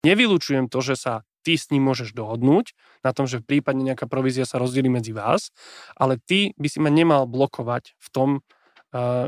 [0.00, 1.14] Nevylučujem to, že sa
[1.44, 2.72] ty s ním môžeš dohodnúť
[3.04, 5.52] na tom, že prípadne nejaká provízia sa rozdelí medzi vás,
[5.96, 8.28] ale ty by si ma nemal blokovať v tom,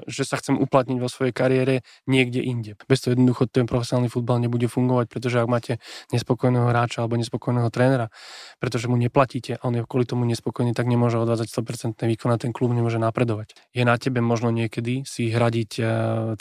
[0.07, 2.75] že sa chcem uplatniť vo svojej kariére niekde inde.
[2.91, 5.73] Bez toho jednoducho ten profesionálny futbal nebude fungovať, pretože ak máte
[6.11, 8.11] nespokojného hráča alebo nespokojného trénera,
[8.59, 12.39] pretože mu neplatíte a on je kvôli tomu nespokojný, tak nemôže odvádzať 100% výkon a
[12.39, 13.55] ten klub nemôže napredovať.
[13.71, 15.83] Je na tebe možno niekedy si hradiť e,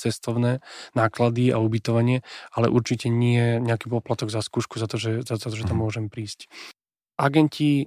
[0.01, 0.65] cestovné
[0.97, 5.53] náklady a ubytovanie, ale určite nie nejaký poplatok za skúšku za to, že, za to,
[5.53, 5.83] že tam mhm.
[5.85, 6.49] môžem prísť.
[7.21, 7.85] Agenti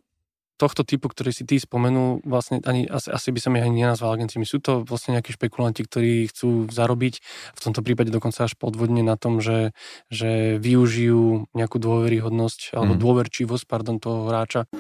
[0.55, 4.15] tohto typu, ktorý si ty spomenul, vlastne ani, asi, asi by som ich ani nenazval
[4.15, 4.47] agenciami.
[4.47, 7.15] Sú to vlastne nejakí špekulanti, ktorí chcú zarobiť,
[7.59, 9.75] v tomto prípade dokonca až podvodne na tom, že,
[10.15, 13.01] že využijú nejakú dôveryhodnosť alebo mm.
[13.03, 14.71] dôverčivosť pardon, toho hráča.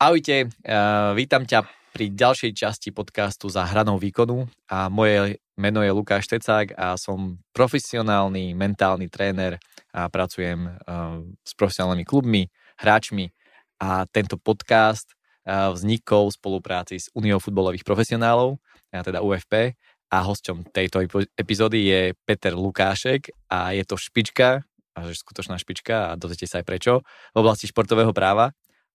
[0.00, 4.50] Ahojte, uh, vítam ťa pri ďalšej časti podcastu za hranou výkonu.
[4.66, 9.62] A moje meno je Lukáš Tecák a som profesionálny mentálny tréner
[9.94, 12.42] a pracujem uh, s profesionálnymi klubmi,
[12.82, 13.30] hráčmi.
[13.78, 15.14] A tento podcast
[15.46, 18.58] uh, vznikol v spolupráci s Uniou futbolových profesionálov,
[18.90, 19.78] a teda UFP
[20.10, 20.98] a hosťom tejto
[21.38, 26.58] epizódy je Peter Lukášek a je to špička, a že skutočná špička a dozviete sa
[26.58, 28.50] aj prečo, v oblasti športového práva.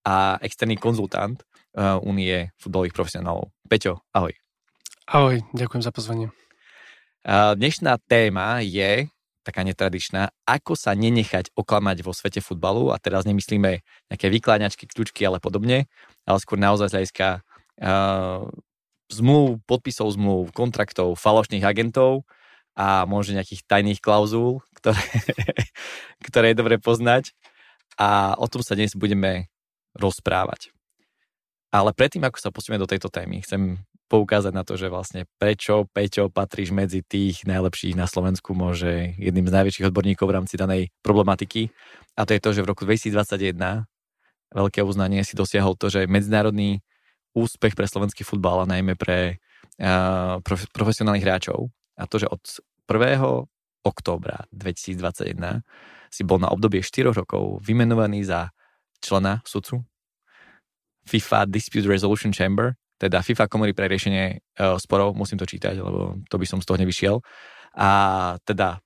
[0.08, 1.44] A externý konzultant
[1.76, 3.52] uh, Unie futbolových profesionálov.
[3.68, 4.34] Peťo, ahoj.
[5.10, 6.28] Ahoj, ďakujem za pozvanie.
[7.26, 9.10] Uh, dnešná téma je
[9.44, 13.82] taká netradičná, ako sa nenechať oklamať vo svete futbalu a teraz nemyslíme
[14.14, 15.90] nejaké vykláňačky, kľúčky, ale podobne,
[16.30, 17.28] ale skôr naozaj z hľadiska
[17.82, 18.46] uh,
[19.10, 22.30] zmluv, podpisov zmluv, kontraktov, falošných agentov
[22.78, 25.02] a možno nejakých tajných klauzúl, ktoré,
[26.30, 27.34] ktoré je dobre poznať
[27.98, 29.50] a o tom sa dnes budeme
[29.98, 30.70] rozprávať.
[31.70, 33.78] Ale predtým, ako sa pustíme do tejto témy, chcem
[34.10, 39.46] poukázať na to, že vlastne prečo, Peťo, patríš medzi tých najlepších na Slovensku, môže jedným
[39.46, 41.70] z najväčších odborníkov v rámci danej problematiky.
[42.18, 43.86] A to je to, že v roku 2021
[44.50, 46.82] veľké uznanie si dosiahol to, že medzinárodný
[47.38, 49.38] úspech pre slovenský futbal a najmä pre
[49.78, 52.42] uh, prof, profesionálnych hráčov a to, že od
[52.90, 53.22] 1.
[53.86, 55.62] októbra 2021
[56.10, 58.50] si bol na obdobie 4 rokov vymenovaný za
[59.06, 59.86] člena sudcu
[61.10, 66.22] FIFA Dispute Resolution Chamber, teda FIFA komory pre riešenie uh, sporov, musím to čítať, lebo
[66.30, 67.16] to by som z toho nevyšiel.
[67.74, 67.90] A
[68.46, 68.78] teda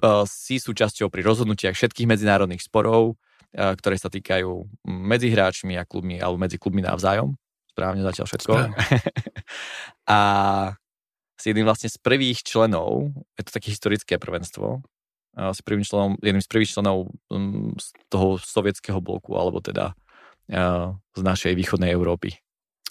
[0.00, 5.84] uh, si súčasťou pri rozhodnutiach všetkých medzinárodných sporov, uh, ktoré sa týkajú medzi hráčmi a
[5.84, 7.36] klubmi, alebo medzi klubmi navzájom.
[7.76, 8.52] Správne zatiaľ všetko.
[10.16, 10.18] a
[11.36, 14.80] si jedným vlastne z prvých členov, je to také historické prvenstvo,
[15.36, 19.92] si prvým členom, jedným z prvých členov um, z toho sovietského bloku, alebo teda
[20.48, 22.38] z našej východnej Európy.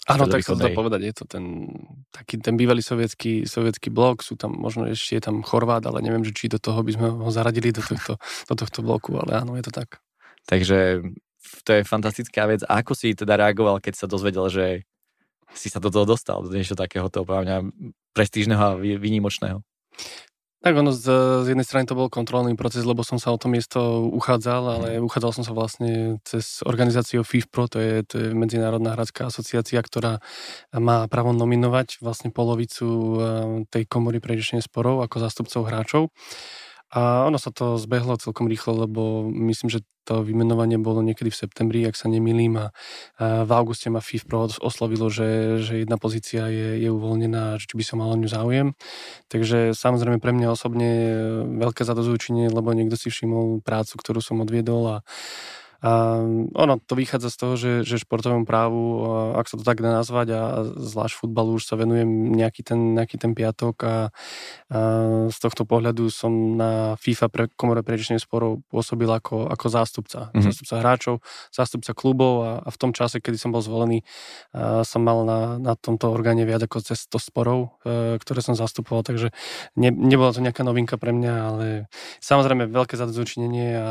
[0.06, 1.66] Áno, tak som to povedať, je to ten,
[2.14, 6.22] taký ten bývalý sovietský, sovietský blok, sú tam, možno ešte je tam Chorvát, ale neviem,
[6.22, 9.58] že či do toho by sme ho zaradili do tohto, do tohto bloku, ale áno,
[9.58, 9.98] je to tak.
[10.46, 11.02] Takže
[11.66, 12.62] to je fantastická vec.
[12.70, 14.86] A ako si teda reagoval, keď sa dozvedel, že
[15.58, 17.26] si sa do toho dostal, do niečo takého toho
[18.14, 19.58] prestížneho a výnimočného?
[20.66, 21.06] Tak ono z,
[21.46, 24.88] z jednej strany to bol kontrolný proces, lebo som sa o to miesto uchádzal, ale
[24.98, 25.06] mhm.
[25.06, 30.18] uchádzal som sa vlastne cez organizáciu FIFPro, to je, to je Medzinárodná hradská asociácia, ktorá
[30.74, 33.18] má právo nominovať vlastne polovicu eh,
[33.70, 36.02] tej komory pre riešenie sporov ako zástupcov hráčov.
[36.94, 41.40] A ono sa to zbehlo celkom rýchlo, lebo myslím, že to vymenovanie bolo niekedy v
[41.42, 42.66] septembri, ak sa nemýlim a,
[43.18, 47.98] v auguste ma FIFPro oslovilo, že, že jedna pozícia je, je uvoľnená, či by som
[47.98, 48.78] mal o ňu záujem.
[49.26, 50.90] Takže samozrejme pre mňa osobne
[51.58, 54.96] veľké zadozúčenie, lebo niekto si všimol prácu, ktorú som odviedol a
[55.84, 56.24] a
[56.56, 59.04] ono to vychádza z toho, že, že športovému právu,
[59.36, 63.16] ak sa to tak dá nazvať, a zvlášť futbalu už sa venujem nejaký ten, nejaký
[63.20, 63.96] ten piatok a,
[64.72, 64.78] a
[65.28, 70.20] z tohto pohľadu som na FIFA pre komore pre sporov pôsobil ako, ako zástupca.
[70.30, 70.44] Mm-hmm.
[70.44, 71.14] Zástupca hráčov,
[71.52, 74.04] zástupca klubov a, a v tom čase, kedy som bol zvolený,
[74.56, 78.56] a som mal na, na tomto orgáne viac ako cez 100 sporov, e, ktoré som
[78.56, 79.32] zastupoval, takže
[79.76, 81.66] ne, nebola to nejaká novinka pre mňa, ale
[82.20, 83.88] samozrejme veľké zadozučinenie a, a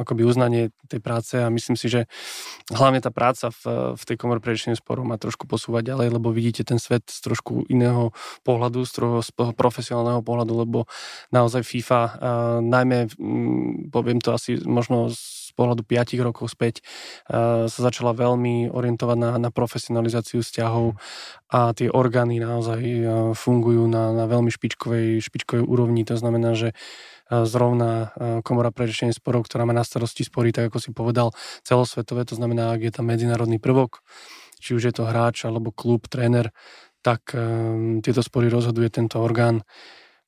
[0.00, 2.00] akoby uznanie tej práce a myslím si, že
[2.70, 6.30] hlavne tá práca v, v tej komore pre riešenie sporov má trošku posúvať ďalej, lebo
[6.30, 8.14] vidíte ten svet z trošku iného
[8.46, 10.78] pohľadu, z toho profesionálneho pohľadu, lebo
[11.34, 12.10] naozaj FIFA, a
[12.62, 16.84] najmä, m, poviem to asi možno z pohľadu 5 rokov späť
[17.30, 20.98] sa začala veľmi orientovať na, na profesionalizáciu vzťahov
[21.50, 22.82] a tie orgány naozaj
[23.38, 26.02] fungujú na, na veľmi špičkovej, špičkovej úrovni.
[26.06, 26.74] To znamená, že
[27.30, 28.12] zrovna
[28.44, 31.32] komora pre riešenie sporov, ktorá má na starosti spory, tak ako si povedal,
[31.64, 34.04] celosvetové, to znamená, ak je tam medzinárodný prvok,
[34.60, 36.52] či už je to hráč alebo klub, tréner,
[37.04, 39.60] tak um, tieto spory rozhoduje tento orgán.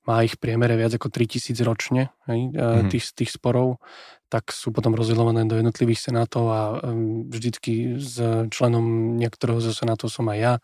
[0.07, 2.89] Má ich priemere viac ako 3000 ročne, hej, mm-hmm.
[2.89, 3.83] tých, tých sporov
[4.27, 6.61] tak sú potom rozdeľované do jednotlivých senátov a
[7.31, 8.19] vždycky s
[8.51, 10.55] členom niektorého zo senátov som aj ja.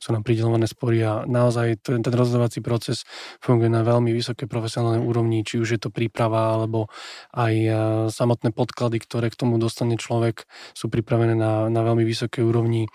[0.00, 3.04] Sú nám pridelované spory a naozaj ten, ten rozhodovací proces
[3.44, 6.88] funguje na veľmi vysokej profesionálnej úrovni, či už je to príprava alebo
[7.36, 7.70] aj e,
[8.08, 12.88] samotné podklady, ktoré k tomu dostane človek, sú pripravené na, na veľmi vysokej úrovni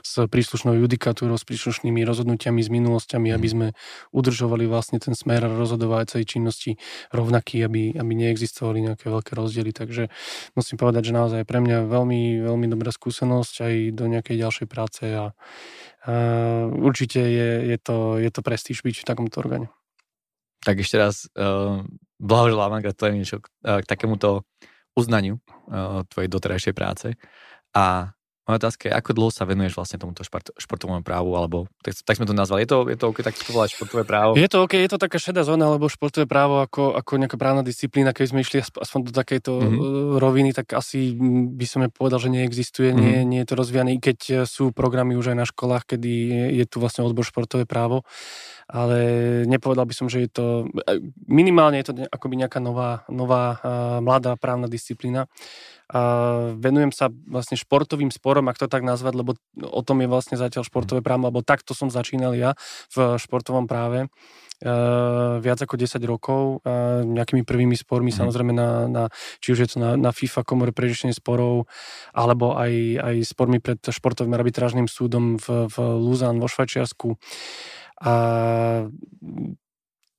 [0.00, 3.66] s príslušnou judikatúrou, s príslušnými rozhodnutiami, s minulosťami, aby sme
[4.10, 6.80] udržovali vlastne ten smer rozhodovacej činnosti
[7.14, 9.70] rovnaký, aby, aby neexistovali nejaké veľké rozdiely.
[9.70, 10.08] Takže
[10.56, 15.04] musím povedať, že naozaj pre mňa veľmi, veľmi dobrá skúsenosť aj do nejakej ďalšej práce
[15.06, 15.32] a,
[16.04, 16.12] a
[16.70, 19.68] určite je, je, to, je to prestíž byť v takomto orgáne.
[20.60, 21.80] Tak ešte raz uh,
[22.20, 24.44] blahoželám a gratulujem niečo k, uh, k takémuto
[24.92, 27.16] uznaniu uh, tvojej doterajšej práce.
[27.72, 28.12] A
[28.50, 32.18] moja otázka je, ako dlho sa venuješ vlastne tomuto šport, športovému právu, alebo tak, tak
[32.18, 32.66] sme to nazvali.
[32.66, 34.34] Je to, je to OK tak povedať športové právo?
[34.34, 37.62] Je to OK, je to taká šedá zóna, lebo športové právo ako, ako nejaká právna
[37.62, 40.18] disciplína, keď sme išli aspoň do takejto mm-hmm.
[40.18, 41.14] roviny, tak asi
[41.54, 43.06] by som povedal, že neexistuje, mm-hmm.
[43.06, 46.44] nie, nie je to rozvíjané, i keď sú programy už aj na školách, kedy je,
[46.58, 48.02] je tu vlastne odbor športové právo
[48.70, 48.98] ale
[49.50, 50.46] nepovedal by som, že je to,
[51.26, 53.58] minimálne je to akoby nejaká nová, nová
[53.98, 55.26] mladá právna disciplína.
[55.90, 56.00] A
[56.54, 60.62] venujem sa vlastne športovým sporom, ak to tak nazvať, lebo o tom je vlastne zatiaľ
[60.62, 62.54] športové právo, alebo takto som začínal ja
[62.94, 64.06] v športovom práve.
[64.60, 68.16] Uh, viac ako 10 rokov uh, nejakými prvými spormi, mm.
[68.20, 69.04] samozrejme na, na,
[69.40, 71.64] či už je to na, na FIFA komore pre riešenie sporov,
[72.12, 77.16] alebo aj, aj spormi pred športovým arbitrážnym súdom v, v Luzán vo Švajčiarsku.
[78.04, 78.12] A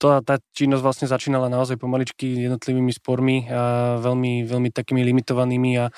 [0.02, 5.94] to, tá činnosť vlastne začínala naozaj pomaličky jednotlivými spormi a veľmi, veľmi takými limitovanými a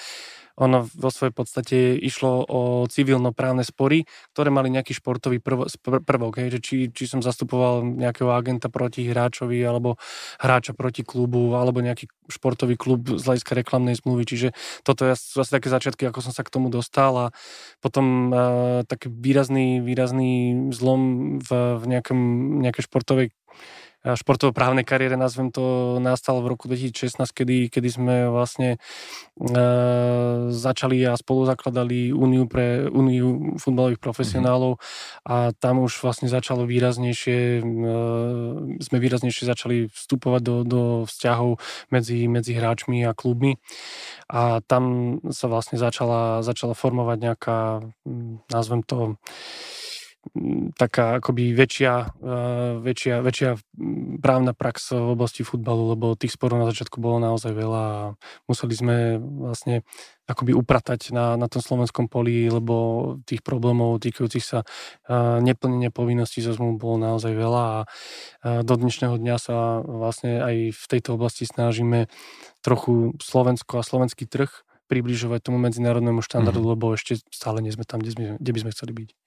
[0.54, 4.06] ono vo svojej podstate išlo o civilnoprávne spory,
[4.38, 9.10] ktoré mali nejaký športový prv, prvok, hej, že či, či som zastupoval nejakého agenta proti
[9.10, 9.98] hráčovi, alebo
[10.38, 14.48] hráča proti klubu, alebo nejaký športový klub z hľadiska reklamnej zmluvy, čiže
[14.86, 17.28] toto sú asi také začiatky, ako som sa k tomu dostal a
[17.82, 21.02] potom uh, taký výrazný, výrazný zlom
[21.42, 21.50] v,
[21.82, 22.20] v nejakom,
[22.62, 23.34] nejakej športovej
[24.04, 29.58] športovo-právnej kariére, nazvem to, nastal v roku 2016, kedy, kedy sme vlastne e,
[30.52, 35.32] začali a spolu zakladali Úniu pre Úniu futbalových profesionálov mm-hmm.
[35.32, 42.28] a tam už vlastne začalo výraznejšie, e, sme výraznejšie začali vstupovať do, do vzťahov medzi,
[42.28, 43.56] medzi hráčmi a klubmi
[44.28, 47.60] a tam sa vlastne začala, začala formovať nejaká,
[48.52, 49.16] nazvem to,
[50.80, 53.60] taká akoby väčšia, uh, väčšia, väčšia
[54.24, 58.02] právna prax v oblasti futbalu, lebo tých sporov na začiatku bolo naozaj veľa a
[58.48, 59.84] museli sme vlastne
[60.24, 66.40] akoby upratať na, na tom slovenskom poli, lebo tých problémov týkajúcich sa uh, neplnenia povinností
[66.40, 71.20] zo zmluv bolo naozaj veľa a uh, do dnešného dňa sa vlastne aj v tejto
[71.20, 72.08] oblasti snažíme
[72.64, 74.50] trochu Slovensko a slovenský trh
[74.88, 76.74] približovať tomu medzinárodnému štandardu, mm-hmm.
[76.80, 79.23] lebo ešte stále nie sme tam, kde, sme, kde by sme chceli byť.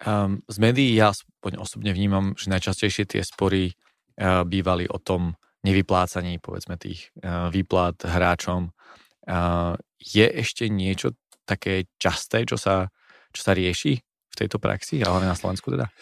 [0.00, 1.12] Um, z médií ja
[1.60, 8.00] osobne vnímam, že najčastejšie tie spory uh, bývali o tom nevyplácaní, povedzme, tých uh, výplat
[8.00, 8.72] hráčom.
[9.28, 11.12] Uh, je ešte niečo
[11.44, 12.88] také časté, čo sa,
[13.28, 15.92] čo sa rieši v tejto praxi, ale na Slovensku teda?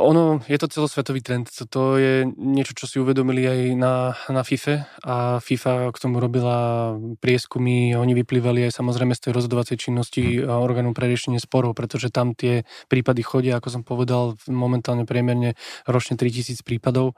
[0.00, 1.52] Ono, je to celosvetový trend.
[1.52, 3.94] To je niečo, čo si uvedomili aj na,
[4.32, 7.92] na FIFA a FIFA k tomu robila prieskumy.
[8.00, 10.48] Oni vyplývali aj samozrejme z tej rozhodovacej činnosti hm.
[10.48, 16.16] orgánu pre riešenie sporov, pretože tam tie prípady chodia, ako som povedal, momentálne priemerne ročne
[16.16, 17.12] 3000 prípadov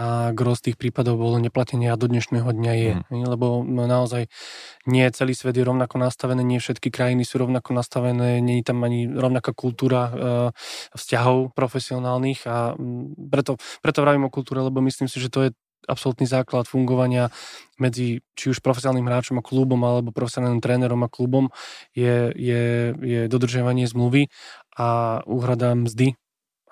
[0.00, 2.92] a gros tých prípadov bolo neplatenie a do dnešného dňa je.
[3.04, 3.24] Hmm.
[3.36, 4.32] Lebo naozaj
[4.88, 8.80] nie celý svet je rovnako nastavený, nie všetky krajiny sú rovnako nastavené, nie je tam
[8.80, 10.12] ani rovnaká kultúra e,
[10.96, 15.48] vzťahov profesionálnych profesionálnych a mm, preto, preto vravím o kultúre, lebo myslím si, že to
[15.48, 15.50] je
[15.84, 17.28] absolútny základ fungovania
[17.76, 21.52] medzi či už profesionálnym hráčom a klubom alebo profesionálnym trénerom a klubom
[21.92, 24.32] je, je, je dodržiavanie zmluvy
[24.80, 26.16] a úhrada mzdy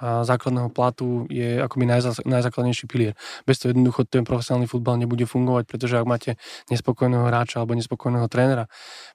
[0.03, 3.15] základného platu je akoby najzá, najzákladnejší pilier.
[3.47, 6.31] Bez toho jednoducho ten profesionálny futbal nebude fungovať, pretože ak máte
[6.75, 8.67] nespokojného hráča alebo nespokojného trénera,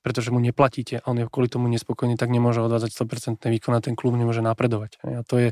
[0.01, 3.83] pretože mu neplatíte a on je kvôli tomu nespokojný, tak nemôže odvádzať 100% výkon a
[3.83, 5.03] ten klub nemôže napredovať.
[5.03, 5.49] A to je,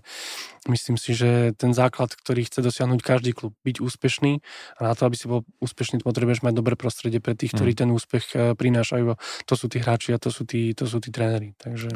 [0.71, 4.39] myslím si, že ten základ, ktorý chce dosiahnuť každý klub, byť úspešný
[4.79, 7.79] a na to, aby si bol úspešný, potrebuješ mať dobré prostredie pre tých, ktorí mm.
[7.83, 9.19] ten úspech eh, prinášajú.
[9.51, 11.51] To sú tí hráči a to sú tí, to sú tí tréneri.
[11.59, 11.91] Takže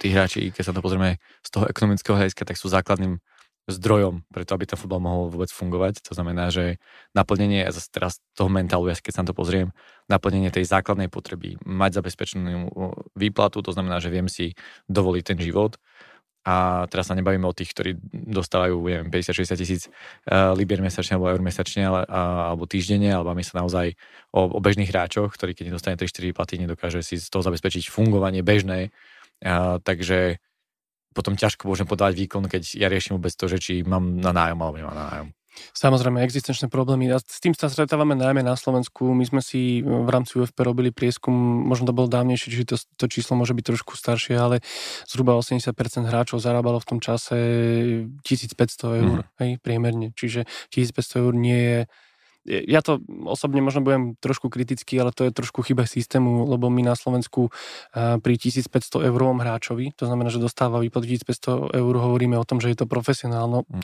[0.00, 3.20] tí hráči, keď sa to pozrieme z toho ekonomického hľadiska, tak sú základným
[3.64, 6.04] zdrojom preto, aby ten futbal mohol vôbec fungovať.
[6.04, 6.76] To znamená, že
[7.16, 9.72] naplnenie, zase teraz toho mentálu, ja keď sa na to pozriem,
[10.04, 12.68] naplnenie tej základnej potreby, mať zabezpečenú
[13.16, 14.52] výplatu, to znamená, že viem si
[14.92, 15.80] dovoliť ten život,
[16.44, 21.40] a teraz sa nebavíme o tých, ktorí dostávajú 50-60 tisíc uh, libier mesačne alebo eur
[21.40, 22.04] mesačne ale,
[22.52, 23.96] alebo týždenne, alebo my sa naozaj
[24.28, 28.44] o, o bežných hráčoch, ktorí keď dostane 3-4 platy, nedokáže si z toho zabezpečiť fungovanie
[28.44, 28.92] bežné.
[29.84, 30.38] Takže
[31.14, 34.58] potom ťažko môžem podávať výkon, keď ja riešim vôbec to, že či mám na nájom
[34.58, 35.28] alebo nemám na nájom.
[35.70, 37.14] Samozrejme, existenčné problémy.
[37.14, 39.14] A s tým sa stretávame najmä na Slovensku.
[39.14, 41.30] My sme si v rámci UFP robili prieskum,
[41.62, 44.66] možno to bol dávnejšie, čiže to, to číslo môže byť trošku staršie, ale
[45.06, 45.70] zhruba 80%
[46.10, 47.38] hráčov zarábalo v tom čase
[48.26, 49.26] 1500 eur, mm.
[49.38, 50.10] hej, priemerne.
[50.18, 51.78] Čiže 1500 eur nie je
[52.44, 56.84] ja to osobne možno budem trošku kritický, ale to je trošku chyba systému, lebo my
[56.84, 57.48] na Slovensku
[57.94, 62.72] pri 1500 eurovom hráčovi, to znamená, že dostáva výplatu 1500 eur, hovoríme o tom, že
[62.72, 63.64] je to profesionálno.
[63.64, 63.82] Mm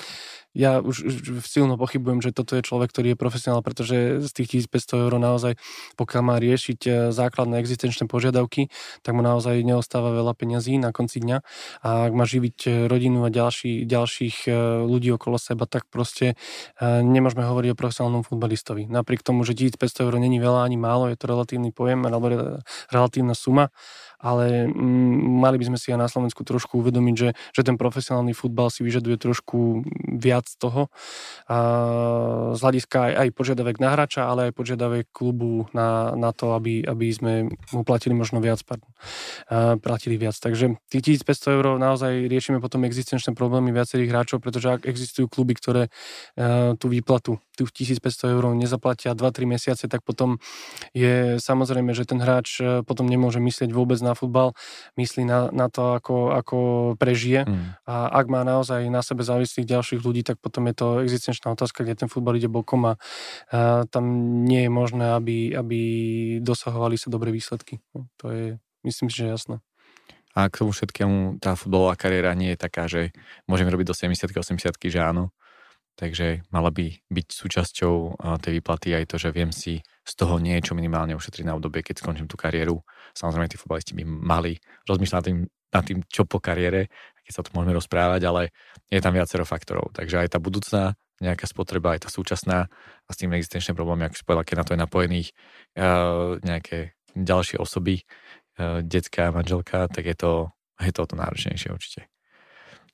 [0.51, 4.67] ja už, už silno pochybujem, že toto je človek, ktorý je profesionál, pretože z tých
[4.67, 5.53] 1500 eur naozaj,
[5.95, 8.67] pokiaľ má riešiť e, základné existenčné požiadavky,
[9.07, 11.39] tak mu naozaj neostáva veľa peňazí na konci dňa.
[11.87, 14.51] A ak má živiť e, rodinu a ďalší, ďalších
[14.87, 16.35] ľudí okolo seba, tak proste
[16.83, 18.91] nemôžeme hovoriť o profesionálnom futbalistovi.
[18.91, 22.59] Napriek tomu, že 1500 eur není veľa ani málo, je to relatívny pojem alebo
[22.91, 23.71] relatívna suma,
[24.21, 28.37] ale mm, mali by sme si aj na Slovensku trošku uvedomiť, že, že ten profesionálny
[28.37, 29.87] futbal si vyžaduje trošku
[30.21, 30.93] viac toho.
[31.49, 31.59] A
[32.53, 36.85] z hľadiska aj, aj požiadavek na hráča, ale aj požiadavek klubu na, na to, aby,
[36.85, 37.33] aby sme
[37.73, 38.93] mu platili možno viac, pardon,
[39.49, 40.37] a platili viac.
[40.37, 45.57] Takže tých 1500 eur naozaj riešime potom existenčné problémy viacerých hráčov, pretože ak existujú kluby,
[45.57, 45.89] ktoré
[46.37, 50.41] a, tú výplatu tých 1500 eur nezaplatia 2-3 mesiace, tak potom
[50.97, 54.57] je samozrejme, že ten hráč e, potom nemôže myslieť vôbec na futbal,
[54.97, 56.59] myslí na, na to, ako, ako
[56.97, 57.85] prežije mm.
[57.85, 61.85] a ak má naozaj na sebe závislých ďalších ľudí, tak potom je to existenčná otázka,
[61.85, 62.95] kde ten futbal ide bokom a,
[63.53, 64.05] a tam
[64.49, 65.81] nie je možné, aby, aby
[66.41, 67.85] dosahovali sa dobré výsledky.
[67.93, 68.47] No, to je,
[68.89, 69.57] myslím si, že jasné.
[70.31, 73.11] A k tomu všetkému tá futbalová kariéra nie je taká, že
[73.51, 75.35] môžeme robiť do 70 80 že áno,
[75.97, 77.95] takže mala by byť súčasťou
[78.41, 82.03] tej výplaty aj to, že viem si z toho niečo minimálne ušetriť na obdobie, keď
[82.03, 82.83] skončím tú kariéru.
[83.15, 84.57] Samozrejme, tí futbalisti by mali
[84.89, 85.39] rozmýšľať nad tým,
[85.71, 86.91] nad tým, čo po kariére,
[87.23, 88.43] keď sa o tom môžeme rozprávať, ale
[88.91, 89.95] je tam viacero faktorov.
[89.95, 92.67] Takže aj tá budúcna nejaká spotreba, aj tá súčasná
[93.07, 95.29] a s tým existenčné problémy, ako si povedal, keď na to je napojených
[95.77, 100.33] uh, nejaké ďalšie osoby, uh, detská manželka, tak je to,
[100.81, 102.09] je to o to náročnejšie určite.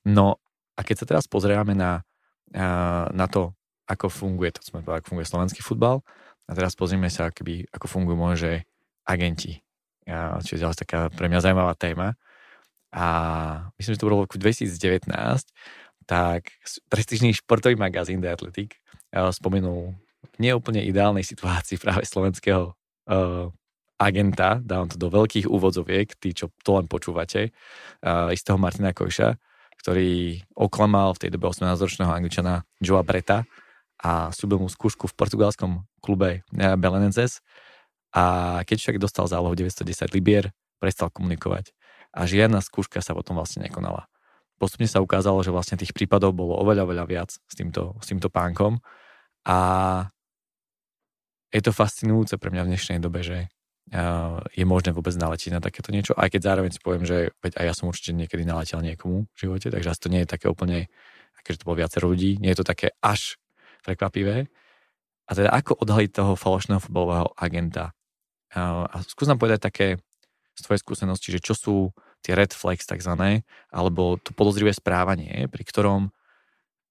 [0.03, 0.43] No
[0.77, 2.03] a keď sa teraz pozrieme na
[2.53, 3.55] na to,
[3.87, 6.03] ako funguje, to sme povedali, ako funguje slovenský futbal.
[6.47, 8.51] A teraz pozrieme sa, akby, ako fungujú môže
[9.03, 9.59] agenti.
[10.43, 12.15] Čo je ďalšia taká pre mňa zaujímavá téma.
[12.95, 13.05] A
[13.75, 15.11] myslím, že to bolo v roku 2019,
[16.07, 16.55] tak
[16.87, 18.79] prestížný športový magazín The Athletic
[19.11, 19.91] spomenul
[20.23, 23.51] v neúplne ideálnej situácii práve slovenského uh,
[23.99, 27.51] agenta, dávam to do veľkých úvodzoviek, tí, čo to len počúvate,
[28.05, 29.35] uh, istého Martina Kojša,
[29.81, 33.47] ktorý oklamal v tej dobe 18-ročného angličana Joa Breta
[33.97, 37.41] a súbil mu skúšku v portugalskom klube eh, Belenenses.
[38.13, 41.73] A keď však dostal zálohu 910 libier, prestal komunikovať.
[42.15, 44.09] A žiadna skúška sa potom vlastne nekonala.
[44.57, 48.33] Postupne sa ukázalo, že vlastne tých prípadov bolo oveľa, oveľa viac s týmto, s týmto
[48.33, 48.81] pánkom.
[49.45, 49.57] A
[51.53, 53.53] je to fascinujúce pre mňa v dnešnej dobe, že
[54.51, 57.65] je možné vôbec naletiť na takéto niečo, aj keď zároveň si poviem, že veď aj
[57.71, 60.91] ja som určite niekedy naletel niekomu v živote, takže asi to nie je také úplne,
[61.39, 63.39] akože to bolo viacero ľudí, nie je to také až
[63.87, 64.51] prekvapivé.
[65.27, 67.95] A teda ako odhaliť toho falošného futbalového agenta?
[68.55, 69.87] A skús nám povedať také
[70.55, 71.75] z tvojej skúsenosti, že čo sú
[72.23, 76.11] tie red flags takzvané, alebo to podozrivé správanie, pri ktorom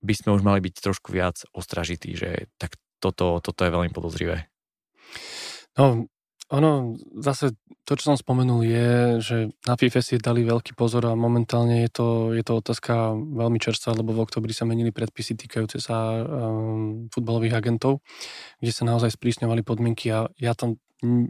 [0.01, 4.49] by sme už mali byť trošku viac ostražití, že tak toto, toto je veľmi podozrivé.
[5.77, 6.09] No,
[6.47, 8.91] ono, zase to, čo som spomenul, je,
[9.23, 9.37] že
[9.67, 13.99] na FIFA si dali veľký pozor a momentálne je to, je to otázka veľmi čerstvá,
[13.99, 18.03] lebo v oktobri sa menili predpisy týkajúce sa um, futbalových agentov,
[18.63, 20.79] kde sa naozaj sprísňovali podmienky a ja tam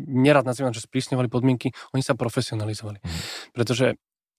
[0.09, 3.01] nerad nazývam, že sprísňovali podmienky, oni sa profesionalizovali.
[3.01, 3.11] Mm.
[3.57, 3.87] Pretože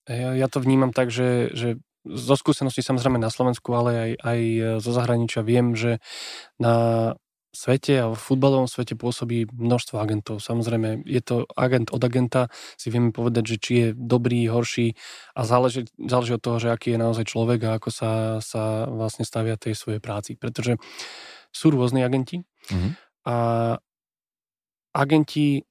[0.07, 4.39] ja, ja to vnímam tak, že, že zo skúsenosti samozrejme na Slovensku, ale aj, aj
[4.79, 5.99] zo zahraničia viem, že
[6.55, 7.13] na
[7.57, 10.45] svete a v futbalovom svete pôsobí množstvo agentov.
[10.45, 14.93] Samozrejme, je to agent od agenta, si vieme povedať, že či je dobrý, horší
[15.33, 18.11] a záleží, záleží od toho, že aký je naozaj človek a ako sa,
[18.45, 20.37] sa vlastne stavia tej svojej práci.
[20.37, 20.77] Pretože
[21.49, 22.91] sú rôzni agenti mm-hmm.
[23.25, 23.35] a
[24.93, 25.65] agenti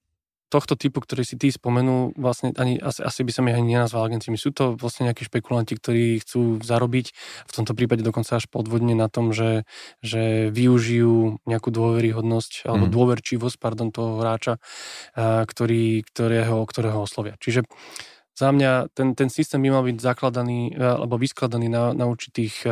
[0.56, 4.08] tohto typu, ktorý si ty spomenul, vlastne ani, asi, asi by som ich ani nenazval
[4.08, 4.40] agentmi.
[4.40, 7.06] Sú to vlastne nejakí špekulanti, ktorí chcú zarobiť,
[7.44, 9.68] v tomto prípade dokonca až podvodne na tom, že,
[10.00, 12.92] že využijú nejakú dôveryhodnosť alebo mm.
[12.96, 14.56] dôverčivosť pardon, toho hráča,
[15.44, 17.36] ktorý, ktorého, ktorého oslovia.
[17.36, 17.68] Čiže
[18.36, 22.64] za mňa ten, ten systém by mal byť zakladaný alebo vyskladaný na, na určitých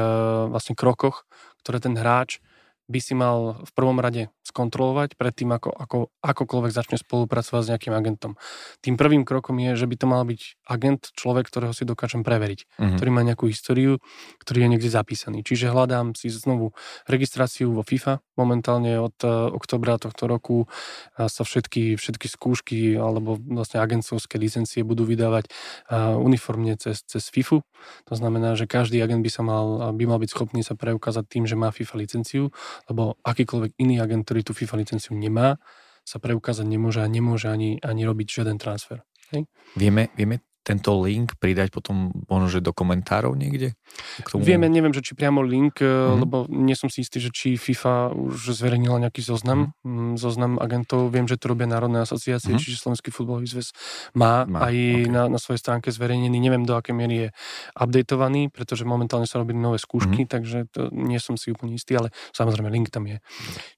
[0.48, 1.28] vlastne krokoch,
[1.64, 2.40] ktoré ten hráč
[2.84, 7.94] by si mal v prvom rade skontrolovať predtým, ako, ako akokoľvek začne spolupracovať s nejakým
[7.96, 8.36] agentom.
[8.84, 12.60] Tým prvým krokom je, že by to mal byť agent, človek, ktorého si dokážem preveriť,
[12.76, 12.96] mm-hmm.
[13.00, 14.04] ktorý má nejakú históriu,
[14.44, 15.40] ktorý je niekde zapísaný.
[15.40, 16.76] Čiže hľadám si znovu
[17.08, 18.20] registráciu vo FIFA.
[18.36, 24.84] Momentálne od uh, oktobra tohto roku uh, sa všetky, všetky skúšky alebo vlastne agentovské licencie
[24.84, 27.64] budú vydávať uh, uniformne cez, cez FIFU.
[28.12, 31.44] To znamená, že každý agent by sa mal, by mal byť schopný sa preukázať tým,
[31.48, 32.52] že má FIFA licenciu
[32.90, 35.58] lebo akýkoľvek iný agent, ktorý tú FIFA licenciu nemá,
[36.04, 39.00] sa preukázať nemôže a nemôže ani, ani robiť žiaden transfer.
[39.32, 39.48] Hej?
[39.74, 43.76] Vieme, vieme tento link pridať potom možno, že do komentárov niekde?
[44.24, 44.42] K tomu...
[44.42, 46.20] Vieme, neviem, že či priamo link, mm-hmm.
[46.24, 50.16] lebo nie som si istý, že či FIFA už zverejnila nejaký zoznam, mm-hmm.
[50.16, 51.12] zoznam agentov.
[51.12, 52.64] Viem, že to robia Národné asociácie, mm-hmm.
[52.64, 53.76] čiže Slovenský futbalový zväz
[54.16, 55.12] má, má aj okay.
[55.12, 56.40] na, na svojej stránke zverejnený.
[56.40, 57.28] Neviem, do akej miery je
[57.76, 60.32] updateovaný, pretože momentálne sa robili nové skúšky, mm-hmm.
[60.32, 63.20] takže to nie som si úplne istý, ale samozrejme link tam je.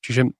[0.06, 0.30] Čiže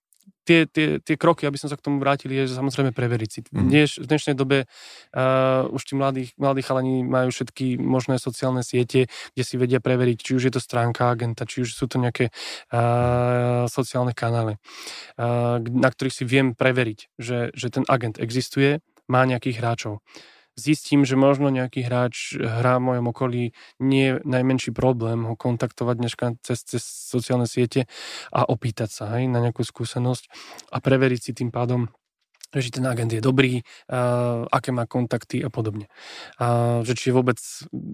[0.47, 3.41] tie, tie, tie kroky, aby som sa k tomu vrátil, je samozrejme preveriť si.
[3.50, 3.67] Mm.
[3.67, 9.11] Dneš, v dnešnej dobe uh, už tí mladí, mladí chalani majú všetky možné sociálne siete,
[9.35, 12.31] kde si vedia preveriť, či už je to stránka agenta, či už sú to nejaké
[12.71, 14.55] uh, sociálne kanály,
[15.19, 18.79] uh, na ktorých si viem preveriť, že, že ten agent existuje,
[19.11, 20.03] má nejakých hráčov
[20.57, 23.45] zistím, že možno nejaký hráč hrá v mojom okolí,
[23.79, 27.85] nie je najmenší problém ho kontaktovať dneska cez, cez sociálne siete
[28.33, 30.33] a opýtať sa hej, na nejakú skúsenosť
[30.73, 31.93] a preveriť si tým pádom,
[32.55, 35.91] že ten agent je dobrý, uh, aké má kontakty a podobne.
[36.41, 37.37] Uh, že či vôbec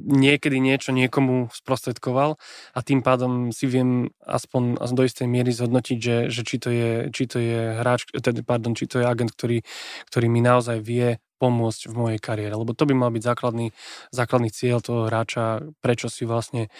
[0.06, 2.38] niekedy niečo niekomu sprostredkoval
[2.76, 6.90] a tým pádom si viem aspoň do istej miery zhodnotiť, že, že či, to je,
[7.10, 9.64] či to je hráč, teda, pardon, či to je agent, ktorý,
[10.12, 13.74] ktorý mi naozaj vie pomôcť v mojej kariére, lebo to by mal byť základný,
[14.14, 16.70] základný cieľ toho hráča, prečo si vlastne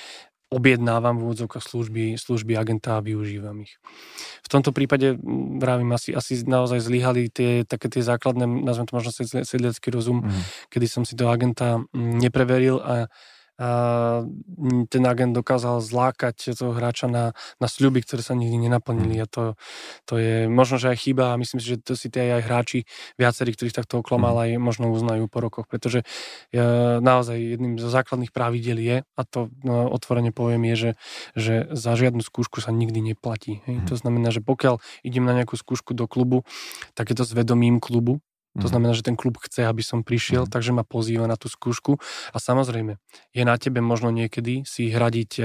[0.53, 3.81] objednávam v úvodzovkách služby, služby agenta a využívam ich.
[4.45, 5.17] V tomto prípade,
[5.57, 9.11] vravím, asi, asi naozaj zlyhali tie, také tie základné, nazvem to možno
[9.49, 10.69] sedliacký rozum, mm.
[10.69, 13.09] kedy som si toho agenta nepreveril a
[14.89, 19.55] ten agent dokázal zlákať toho hráča na, na sľuby, ktoré sa nikdy nenaplnili a to,
[20.09, 22.79] to je možno, že aj chyba a myslím si, že to si tie aj hráči
[23.21, 26.03] viacerí, ktorých takto oklamal aj možno uznajú po rokoch, pretože
[26.51, 30.91] ja, naozaj jedným zo základných pravidel je, a to no, otvorene poviem, je, že,
[31.37, 33.61] že za žiadnu skúšku sa nikdy neplatí.
[33.69, 33.85] Hej?
[33.93, 36.43] To znamená, že pokiaľ idem na nejakú skúšku do klubu,
[36.97, 38.73] tak je to s vedomím klubu, to mhm.
[38.77, 40.53] znamená, že ten klub chce, aby som prišiel, mm.
[40.53, 41.97] takže ma pozýva na tú skúšku.
[42.33, 43.01] A samozrejme,
[43.33, 45.43] je na tebe možno niekedy si hradiť e,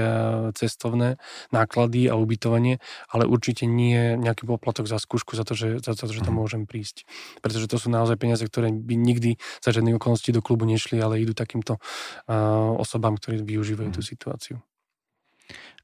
[0.52, 1.16] cestovné
[1.48, 6.04] náklady a ubytovanie, ale určite nie nejaký poplatok za skúšku, za to, že, za to,
[6.04, 6.40] že tam mhm.
[6.44, 7.08] môžem prísť.
[7.40, 11.24] Pretože to sú naozaj peniaze, ktoré by nikdy za žiadne okolnosti do klubu nešli, ale
[11.24, 13.96] idú takýmto uh, osobám, ktorí využívajú mm.
[13.96, 14.56] tú situáciu.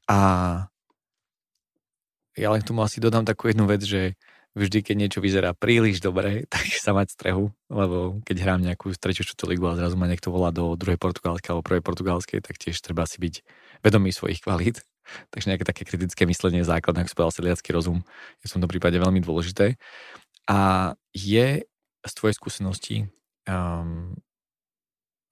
[0.05, 0.17] A
[2.35, 4.13] ja len k tomu asi dodám takú jednu vec, že
[4.55, 9.27] vždy, keď niečo vyzerá príliš dobre, tak sa mať strehu, lebo keď hrám nejakú tretiu
[9.27, 12.79] čtvrtú ligu a zrazu ma niekto volá do druhej portugalskej alebo prvej portugalskej, tak tiež
[12.79, 13.43] treba si byť
[13.83, 14.81] vedomý svojich kvalít.
[15.35, 18.01] Takže nejaké také kritické myslenie základné, ako povedal sedliacký rozum,
[18.41, 19.77] je v tomto prípade veľmi dôležité.
[20.49, 21.67] A je
[22.05, 22.95] z tvojej skúsenosti
[23.49, 24.13] um,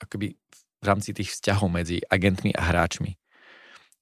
[0.02, 0.36] akoby
[0.84, 3.16] v rámci tých vzťahov medzi agentmi a hráčmi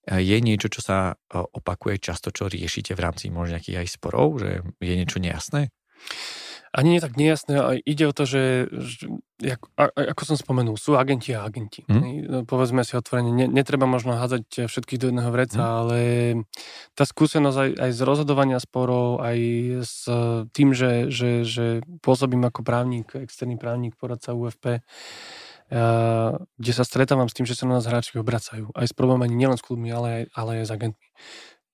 [0.07, 4.41] je niečo, čo sa e, opakuje často, čo riešite v rámci možno nejakých aj sporov,
[4.41, 5.69] že je niečo nejasné?
[6.71, 9.11] Ani nie tak nejasné, ale ide o to, že, že
[9.43, 11.83] ako, ako som spomenul, sú agenti a agenti.
[11.83, 12.47] Mm.
[12.47, 15.67] Povedzme si otvorene, ne, netreba možno hádzať všetkých do jedného vreca, mm.
[15.67, 15.99] ale
[16.95, 19.37] tá skúsenosť aj, aj z rozhodovania sporov, aj
[19.83, 20.07] s
[20.55, 24.79] tým, že, že, že pôsobím ako právnik, externý právnik, poradca UFP,
[25.71, 28.75] kde sa stretávam s tým, že sa na nás hráči obracajú.
[28.75, 31.07] Aj s problémami nielen s klubmi, ale aj, ale aj s agentmi.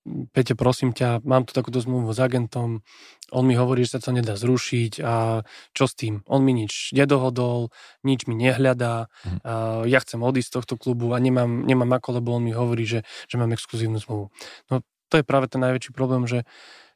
[0.08, 2.80] Peťo, prosím ťa, mám tu takúto zmluvu s agentom,
[3.28, 5.44] on mi hovorí, že sa to nedá zrušiť a
[5.76, 6.24] čo s tým?
[6.24, 7.68] On mi nič nedohodol,
[8.06, 9.38] nič mi nehľadá, mm.
[9.44, 12.88] a ja chcem odísť z tohto klubu a nemám, nemám ako, lebo on mi hovorí,
[12.88, 14.32] že, že mám exkluzívnu zmluvu.
[14.72, 14.74] No
[15.12, 16.48] to je práve ten najväčší problém, že,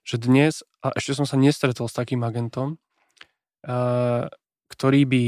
[0.09, 2.81] že dnes, a ešte som sa nestretol s takým agentom,
[3.67, 4.33] a,
[4.73, 5.25] ktorý by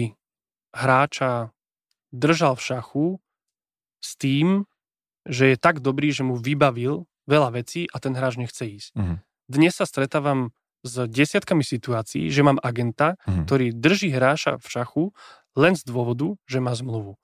[0.72, 1.53] hráča
[2.14, 3.06] držal v šachu
[3.98, 4.70] s tým,
[5.26, 8.92] že je tak dobrý, že mu vybavil veľa vecí a ten hráč nechce ísť.
[8.94, 9.18] Uh-huh.
[9.50, 13.48] Dnes sa stretávam s desiatkami situácií, že mám agenta, mm.
[13.48, 15.04] ktorý drží hráša v šachu
[15.56, 17.16] len z dôvodu, že má zmluvu.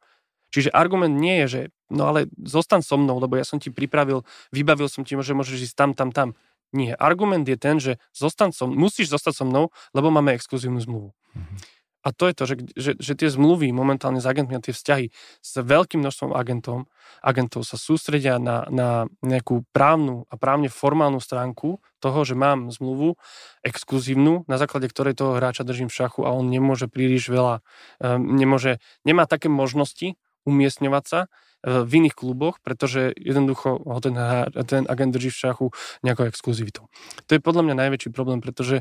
[0.50, 1.61] Čiže argument nie je, že
[1.92, 5.70] no ale zostan so mnou, lebo ja som ti pripravil, vybavil som ti, že môžeš
[5.70, 6.29] ísť tam, tam, tam.
[6.72, 6.96] Nie.
[6.96, 11.12] Argument je ten, že zostan som, musíš zostať so mnou, lebo máme exkluzívnu zmluvu.
[11.12, 11.59] Mm-hmm.
[12.01, 15.13] A to je to, že, že, že tie zmluvy momentálne s agentmi a tie vzťahy
[15.45, 16.89] s veľkým množstvom agentom,
[17.21, 23.21] agentov sa sústredia na, na nejakú právnu a právne formálnu stránku toho, že mám zmluvu
[23.61, 27.61] exkluzívnu, na základe ktorej toho hráča držím v šachu a on nemôže príliš veľa,
[28.01, 30.17] um, nemôže, nemá také možnosti
[30.49, 31.21] umiestňovať sa
[31.61, 34.16] v iných kluboch, pretože jednoducho ho ten,
[34.64, 35.66] ten agent drží v šachu
[36.01, 36.88] nejakou exkluzivitou.
[37.29, 38.81] To je podľa mňa najväčší problém, pretože,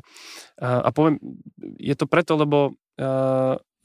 [0.59, 1.19] a poviem,
[1.75, 2.79] je to preto, lebo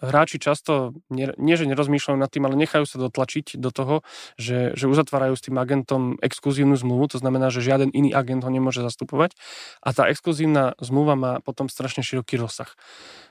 [0.05, 3.97] hráči často nie, že nerozmýšľajú nad tým, ale nechajú sa dotlačiť do toho,
[4.37, 8.51] že, že uzatvárajú s tým agentom exkluzívnu zmluvu, to znamená, že žiaden iný agent ho
[8.53, 9.33] nemôže zastupovať
[9.81, 12.69] a tá exkluzívna zmluva má potom strašne široký rozsah.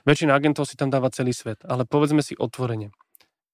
[0.02, 2.90] Väčšina agentov si tam dáva celý svet, ale povedzme si otvorene,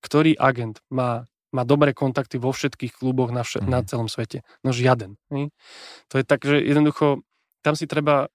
[0.00, 3.70] ktorý agent má má dobré kontakty vo všetkých kluboch na, vš- mm.
[3.70, 4.46] na celom svete.
[4.62, 5.18] No žiaden.
[5.30, 5.50] Ne?
[6.10, 7.26] To je tak, že jednoducho
[7.60, 8.30] tam si treba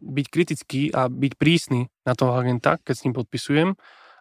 [0.00, 3.68] byť kritický a byť prísny na toho agenta, keď s ním podpisujem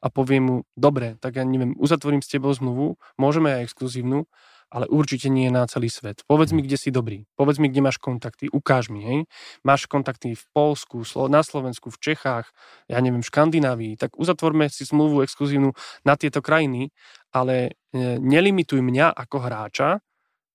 [0.02, 4.26] a poviem mu, dobre, tak ja neviem, uzatvorím s tebou zmluvu, môžeme aj exkluzívnu,
[4.72, 6.24] ale určite nie na celý svet.
[6.24, 7.28] Povedz mi, kde si dobrý.
[7.36, 8.48] Povedz mi, kde máš kontakty.
[8.48, 9.20] Ukáž mi, hej.
[9.68, 12.48] Máš kontakty v Polsku, na Slovensku, v Čechách,
[12.88, 14.00] ja neviem, v Škandinávii.
[14.00, 15.76] Tak uzatvorme si zmluvu exkluzívnu
[16.08, 16.96] na tieto krajiny,
[17.36, 19.90] ale e, nelimituj mňa ako hráča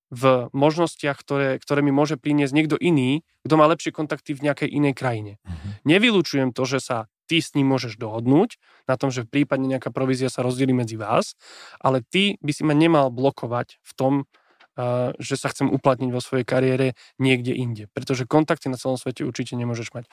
[0.08, 4.70] v možnostiach, ktoré, ktoré mi môže priniesť niekto iný, kto má lepšie kontakty v nejakej
[4.70, 5.32] inej krajine.
[5.42, 5.82] Uh-huh.
[5.82, 9.90] Nevylučujem to, že sa ty s ním môžeš dohodnúť na tom, že v prípadne nejaká
[9.90, 11.34] provízia sa rozdelí medzi vás,
[11.82, 16.22] ale ty by si ma nemal blokovať v tom, uh, že sa chcem uplatniť vo
[16.22, 17.90] svojej kariére niekde inde.
[17.90, 20.04] Pretože kontakty na celom svete určite nemôžeš mať.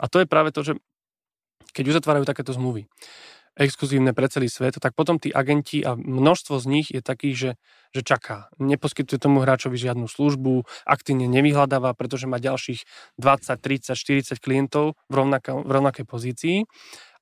[0.00, 0.72] A to je práve to, že
[1.74, 2.86] keď uzatvárajú takéto zmluvy,
[3.54, 7.50] exkluzívne pre celý svet, tak potom tí agenti a množstvo z nich je takých, že,
[7.94, 8.50] že čaká.
[8.58, 12.84] Neposkytuje tomu hráčovi žiadnu službu, aktívne nevyhľadáva, pretože má ďalších
[13.18, 16.56] 20, 30, 40 klientov v, rovnaká, v rovnakej pozícii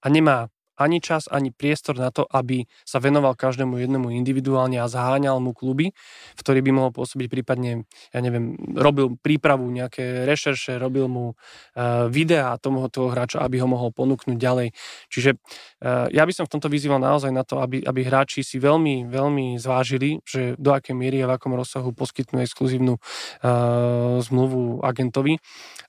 [0.02, 4.88] a nemá ani čas, ani priestor na to, aby sa venoval každému jednému individuálne a
[4.88, 5.92] zaháňal mu kluby,
[6.36, 12.08] v ktorých by mohol pôsobiť prípadne, ja neviem, robil prípravu, nejaké rešerše, robil mu uh,
[12.08, 14.68] videá tomu toho hráča, aby ho mohol ponúknuť ďalej.
[15.12, 18.56] Čiže uh, ja by som v tomto vyzýval naozaj na to, aby, aby hráči si
[18.56, 24.80] veľmi, veľmi zvážili, že do akej miery a v akom rozsahu poskytnú exkluzívnu uh, zmluvu
[24.80, 25.36] agentovi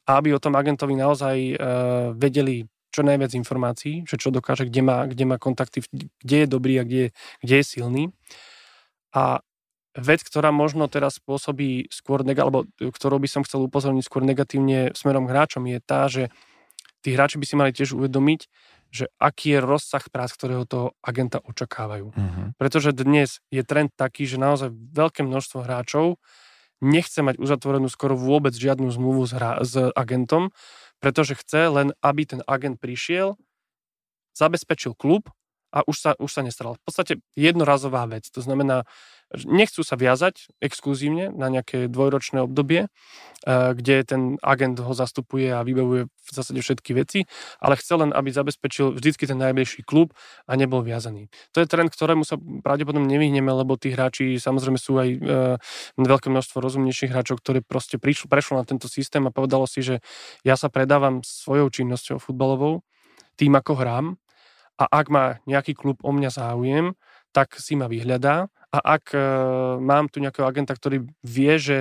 [0.04, 1.56] a aby o tom agentovi naozaj
[2.20, 5.82] vedeli čo najviac informácií, že čo dokáže, kde má, kde má kontakty,
[6.22, 7.10] kde je dobrý a kde,
[7.42, 8.04] kde je silný.
[9.10, 9.42] A
[9.98, 15.26] vec, ktorá možno teraz spôsobí skôr, alebo ktorou by som chcel upozorniť skôr negatívne smerom
[15.26, 16.30] k hráčom, je tá, že
[17.06, 18.42] tí hráči by si mali tiež uvedomiť,
[18.94, 22.14] že aký je rozsah prác, ktorého toho agenta očakávajú.
[22.14, 22.46] Uh-huh.
[22.62, 26.22] Pretože dnes je trend taký, že naozaj veľké množstvo hráčov
[26.84, 30.54] nechce mať uzatvorenú skoro vôbec žiadnu zmluvu s, hra, s agentom,
[31.04, 33.36] pretože chce len, aby ten agent prišiel,
[34.32, 35.28] zabezpečil klub
[35.74, 36.78] a už sa, už sa nestaral.
[36.78, 38.30] V podstate jednorazová vec.
[38.30, 38.86] To znamená,
[39.34, 45.66] nechcú sa viazať exkluzívne na nejaké dvojročné obdobie, eh, kde ten agent ho zastupuje a
[45.66, 47.26] vybavuje v zásade všetky veci,
[47.58, 50.14] ale chce len, aby zabezpečil vždycky ten najbližší klub
[50.46, 51.34] a nebol viazaný.
[51.58, 55.18] To je trend, ktorému sa pravdepodobne nevyhneme, lebo tí hráči samozrejme sú aj e,
[56.00, 60.00] veľké množstvo rozumnejších hráčov, ktorí proste prišlo, prešlo na tento systém a povedalo si, že
[60.48, 62.86] ja sa predávam svojou činnosťou futbalovou,
[63.36, 64.06] tým ako hrám
[64.84, 66.92] a ak má nejaký klub o mňa záujem,
[67.32, 69.20] tak si ma vyhľadá a ak e,
[69.80, 71.78] mám tu nejakého agenta, ktorý vie, že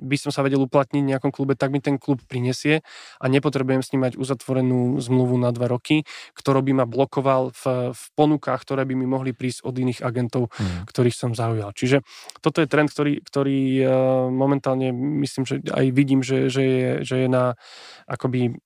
[0.00, 2.80] by som sa vedel uplatniť v nejakom klube, tak mi ten klub prinesie
[3.20, 7.92] a nepotrebujem s ním mať uzatvorenú zmluvu na dva roky, ktorou by ma blokoval v,
[7.92, 10.88] v ponukách, ktoré by mi mohli prísť od iných agentov, mm.
[10.88, 11.76] ktorých som zaujal.
[11.76, 12.00] Čiže
[12.40, 13.88] toto je trend, ktorý, ktorý uh,
[14.32, 14.88] momentálne
[15.20, 17.60] myslím, že aj vidím, že, že, je, že je na
[18.08, 18.56] akoby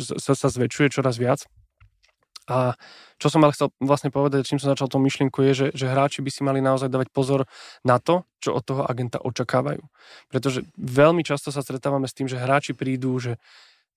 [0.00, 1.44] sa, sa zväčšuje čoraz viac.
[2.50, 2.74] A
[3.22, 6.18] čo som ale chcel vlastne povedať, čím som začal tú myšlienku, je, že, že hráči
[6.24, 7.46] by si mali naozaj dávať pozor
[7.86, 9.86] na to, čo od toho agenta očakávajú.
[10.26, 13.38] Pretože veľmi často sa stretávame s tým, že hráči prídu, že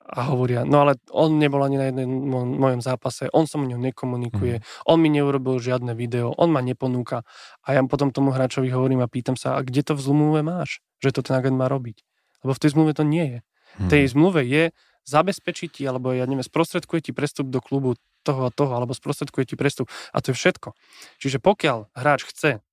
[0.04, 4.60] a hovoria, no ale on nebol ani na jednom mojom zápase, on so mnou nekomunikuje,
[4.60, 4.92] mm.
[4.92, 7.24] on mi neurobil žiadne video, on ma neponúka.
[7.64, 10.84] A ja potom tomu hráčovi hovorím a pýtam sa, a kde to v zmluve máš,
[11.00, 12.04] že to ten agent má robiť?
[12.44, 13.40] Lebo v tej zmluve to nie je.
[13.80, 14.12] V tej mhm.
[14.12, 14.64] zmluve je
[15.08, 19.54] zabezpečiť ti, alebo ja neviem, sprostredkuje ti prestup do klubu toho a toho, alebo sprostredkuje
[19.54, 19.92] ti prestup.
[20.16, 20.74] A to je všetko.
[21.20, 22.64] Čiže pokiaľ hráč chce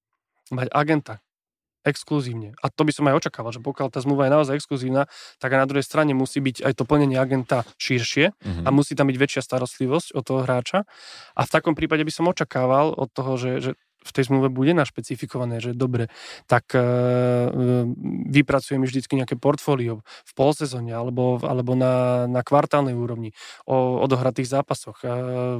[0.50, 1.22] mať agenta,
[1.80, 2.52] exkluzívne.
[2.60, 5.08] A to by som aj očakával, že pokiaľ tá zmluva je naozaj exkluzívna,
[5.40, 8.64] tak aj na druhej strane musí byť aj to plnenie agenta širšie mm-hmm.
[8.66, 10.84] a musí tam byť väčšia starostlivosť od toho hráča.
[11.36, 14.72] A v takom prípade by som očakával od toho, že, že v tej zmluve bude
[14.72, 16.08] našpecifikované, že dobre,
[16.48, 16.80] tak e,
[18.32, 23.36] vypracujeme vždycky nejaké portfólio v polsezóne alebo, alebo na, na kvartálnej úrovni
[23.68, 25.04] o odohratých zápasoch.
[25.04, 25.08] E,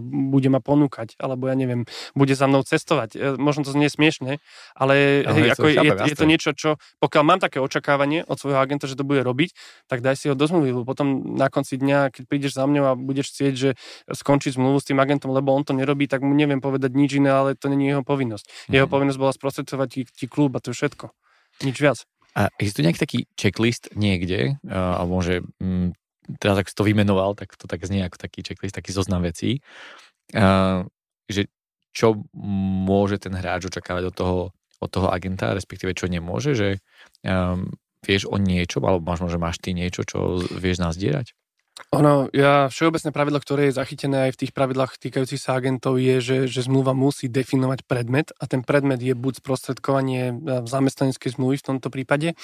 [0.00, 1.84] bude ma ponúkať, alebo ja neviem,
[2.16, 3.10] bude za mnou cestovať.
[3.12, 4.32] E, možno to nie je smiešne,
[4.72, 8.40] ale no, hej, ako je, je, je to niečo, čo pokiaľ mám také očakávanie od
[8.40, 9.52] svojho agenta, že to bude robiť,
[9.84, 12.84] tak daj si ho do zmluvy, lebo potom na konci dňa, keď prídeš za mňou
[12.88, 13.70] a budeš chcieť, že
[14.08, 17.30] skončí zmluvu s tým agentom, lebo on to nerobí, tak mu neviem povedať nič iné,
[17.30, 18.46] ale to není jeho povinnosť povinnosť.
[18.46, 18.74] Mm-hmm.
[18.78, 21.10] Jeho povinnosť bola sprostredcovať ti, ti klub a to je všetko.
[21.66, 21.98] Nič viac.
[22.38, 25.90] A existuje nejaký taký checklist niekde, uh, alebo že um,
[26.38, 29.58] teraz ak si to vymenoval, tak to tak znie ako taký checklist, taký zoznam vecí,
[30.38, 30.86] uh,
[31.26, 31.50] že
[31.90, 32.22] čo
[32.86, 34.38] môže ten hráč očakávať od toho,
[34.78, 36.78] od toho agenta, respektíve čo nemôže, že
[37.26, 37.66] um,
[38.06, 41.34] vieš o niečom, alebo možno, že máš ty niečo, čo vieš nás dierať?
[41.90, 46.22] Ono, ja, všeobecné pravidlo, ktoré je zachytené aj v tých pravidlách týkajúcich sa agentov, je,
[46.22, 51.56] že, že zmluva musí definovať predmet a ten predmet je buď sprostredkovanie v zamestnaneckej zmluvy
[51.58, 52.38] v tomto prípade,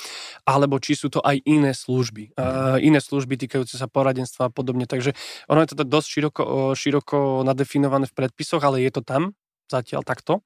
[0.49, 2.35] alebo či sú to aj iné služby.
[2.35, 4.89] Uh, iné služby týkajúce sa poradenstva a podobne.
[4.89, 5.15] Takže
[5.47, 6.43] ono je to dosť široko,
[6.75, 9.37] široko nadefinované v predpisoch, ale je to tam
[9.71, 10.43] zatiaľ takto.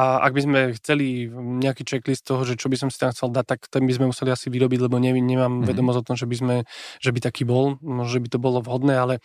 [0.00, 3.28] A ak by sme chceli nejaký checklist toho, že čo by som si tam chcel
[3.28, 5.68] dať, tak ten by sme museli asi vyrobiť, lebo ne, nemám mm-hmm.
[5.68, 6.56] vedomosť o tom, že by, sme,
[7.04, 9.20] že by taký bol, možno, že by to bolo vhodné, ale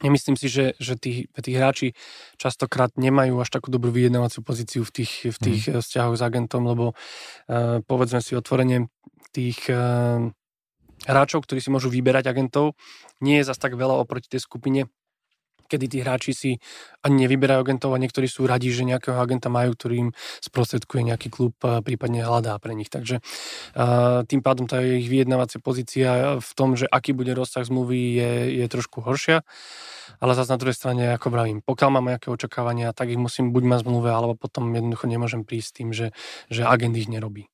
[0.00, 1.92] Nemyslím si, že, že tí, tí hráči
[2.40, 5.84] častokrát nemajú až takú dobrú vyjednávaciu pozíciu v tých, v tých mm.
[5.84, 8.88] vzťahoch s agentom, lebo uh, povedzme si otvorenie
[9.36, 10.24] tých uh,
[11.04, 12.80] hráčov, ktorí si môžu vyberať agentov,
[13.20, 14.88] nie je zas tak veľa oproti tej skupine
[15.70, 16.50] kedy tí hráči si
[17.06, 20.10] ani nevyberajú agentov a niektorí sú radi, že nejakého agenta majú, ktorý im
[20.42, 22.90] sprostredkuje nejaký klub, prípadne hľadá pre nich.
[22.90, 23.22] Takže
[24.26, 28.66] tým pádom tá ich vyjednávacia pozícia v tom, že aký bude rozsah zmluvy je, je
[28.66, 29.46] trošku horšia.
[30.20, 33.64] Ale zase na druhej strane, ako vravím, pokiaľ mám nejaké očakávania, tak ich musím buď
[33.64, 36.12] mať zmluve, alebo potom jednoducho nemôžem prísť s tým, že,
[36.52, 37.48] že agent ich nerobí.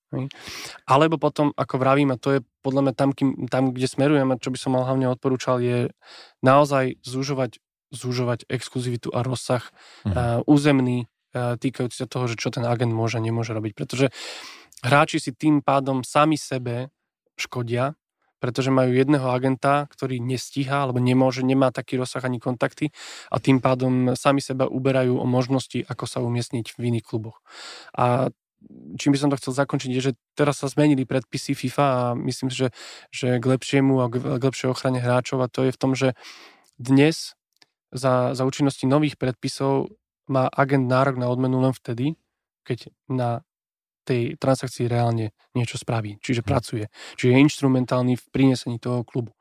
[0.88, 4.40] Alebo potom, ako vravím, a to je podľa mňa tam, kým, tam, kde smerujem a
[4.40, 5.94] čo by som mal hlavne odporúčal, je
[6.42, 7.62] naozaj zúžovať
[7.94, 9.62] zúžovať exkluzivitu a rozsah
[10.05, 10.12] mm.
[10.12, 10.16] uh,
[10.49, 13.72] územný uh, týkajúci sa toho, že čo ten agent môže a nemôže robiť.
[13.77, 14.11] Pretože
[14.83, 16.90] hráči si tým pádom sami sebe
[17.37, 17.94] škodia,
[18.37, 22.92] pretože majú jedného agenta, ktorý nestíha alebo nemôže, nemá taký rozsah ani kontakty
[23.33, 27.40] a tým pádom sami seba uberajú o možnosti, ako sa umiestniť v iných kluboch.
[27.96, 28.29] A
[29.01, 32.53] čím by som to chcel zakončiť, je, že teraz sa zmenili predpisy FIFA a myslím
[32.53, 32.72] že,
[33.12, 36.12] že k lepšiemu a k lepšej ochrane hráčov a to je v tom, že
[36.77, 37.37] dnes
[37.92, 39.90] za, za účinnosti nových predpisov
[40.27, 42.18] má agent nárok na odmenu len vtedy,
[42.66, 43.46] keď na
[44.07, 46.46] tej transakcii reálne niečo spraví, čiže hm.
[46.46, 46.85] pracuje,
[47.18, 49.35] čiže je instrumentálny v prinesení toho klubu.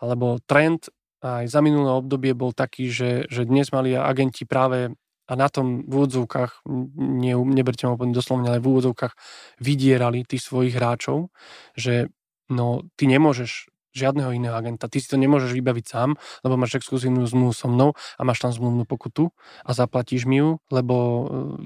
[0.00, 0.88] Alebo trend
[1.24, 4.92] aj za minulé obdobie bol taký, že, že dnes mali agenti práve
[5.24, 6.68] a na tom v úvodzovkách,
[7.00, 9.16] nie, neberte ma doslovne, ale v úvodzovkách
[9.56, 11.32] vydierali tých svojich hráčov,
[11.72, 12.12] že
[12.52, 14.90] no ty nemôžeš žiadneho iného agenta.
[14.90, 18.50] Ty si to nemôžeš vybaviť sám, lebo máš exkluzívnu zmluvu so mnou a máš tam
[18.50, 19.30] zmluvnú pokutu
[19.62, 21.22] a zaplatíš mi ju, lebo e,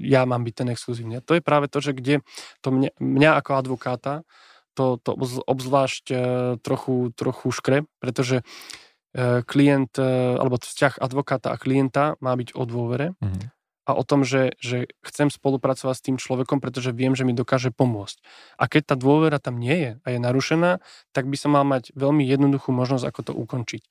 [0.07, 1.19] ja mám byť ten exkluzívny.
[1.25, 2.21] To je práve to, že kde
[2.61, 4.13] to mňa, mňa ako advokáta
[4.77, 5.11] to, to
[5.43, 6.17] obzvlášť e,
[6.61, 8.45] trochu, trochu škre, pretože
[9.11, 9.97] e, klient,
[10.39, 13.17] alebo vzťah advokáta a klienta má byť o dôvere.
[13.19, 17.33] Mm-hmm a o tom, že, že chcem spolupracovať s tým človekom, pretože viem, že mi
[17.33, 18.21] dokáže pomôcť.
[18.59, 20.83] A keď tá dôvera tam nie je a je narušená,
[21.15, 23.83] tak by som mal mať veľmi jednoduchú možnosť, ako to ukončiť.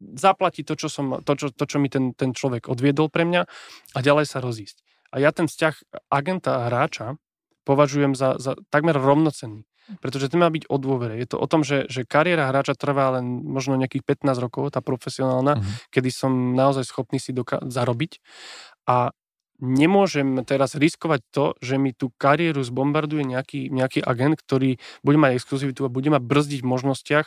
[0.00, 3.42] Zaplatiť to, čo, som, to, čo, to, čo mi ten, ten človek odviedol pre mňa
[3.94, 4.82] a ďalej sa rozísť.
[5.10, 7.18] A ja ten vzťah agenta a hráča
[7.66, 9.66] považujem za, za takmer rovnocenný.
[9.98, 11.18] Pretože to má byť o dôvere.
[11.18, 14.78] Je to o tom, že, že kariéra hráča trvá len možno nejakých 15 rokov, tá
[14.78, 15.90] profesionálna, uh-huh.
[15.90, 18.22] kedy som naozaj schopný si doka- zarobiť.
[18.90, 19.14] A
[19.60, 25.36] nemôžem teraz riskovať to, že mi tú kariéru zbombarduje nejaký, nejaký agent, ktorý bude mať
[25.36, 27.26] exkluzivitu a bude ma brzdiť v možnostiach,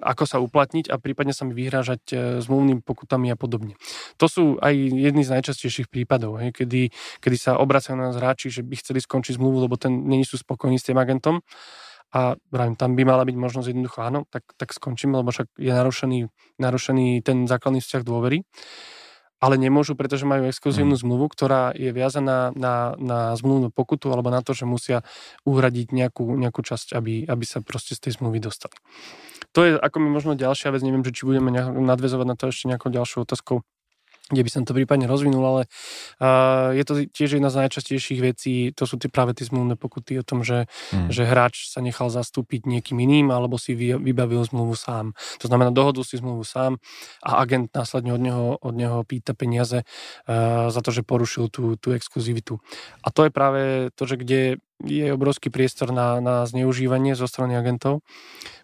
[0.00, 3.76] ako sa uplatniť a prípadne sa mi vyhrážať e, zmluvnými pokutami a podobne.
[4.16, 8.48] To sú aj jedny z najčastejších prípadov, hej, kedy, kedy sa obracajú na nás hráči,
[8.48, 11.44] že by chceli skončiť zmluvu, lebo ten není sú spokojní s tým agentom.
[12.14, 15.74] A vravím, tam by mala byť možnosť jednoducho áno, tak, tak skončíme, lebo však je
[15.74, 16.18] narušený,
[16.62, 18.46] narušený ten základný vzťah dôvery
[19.44, 21.02] ale nemôžu, pretože majú exkluzívnu mm.
[21.04, 25.04] zmluvu, ktorá je viazaná na, na zmluvnú pokutu alebo na to, že musia
[25.44, 28.72] uhradiť nejakú, nejakú časť, aby, aby sa proste z tej zmluvy dostali.
[29.52, 32.72] To je ako mi možno ďalšia vec, neviem, že či budeme nadvezovať na to ešte
[32.72, 33.60] nejakou ďalšou otázkou.
[34.32, 35.62] Kde by som to prípadne rozvinul, ale
[36.16, 40.16] uh, je to tiež jedna z najčastejších vecí, to sú tie práve tie zmluvné pokuty
[40.16, 40.64] o tom, že,
[40.96, 41.12] mm.
[41.12, 45.12] že hráč sa nechal zastúpiť niekým iným alebo si vy, vybavil zmluvu sám.
[45.44, 46.80] To znamená, dohodol si zmluvu sám
[47.20, 51.76] a agent následne od neho, od neho pýta peniaze uh, za to, že porušil tú,
[51.76, 52.64] tú exkluzivitu.
[53.04, 54.40] A to je práve to, že kde
[54.80, 58.00] je obrovský priestor na, na zneužívanie zo strany agentov,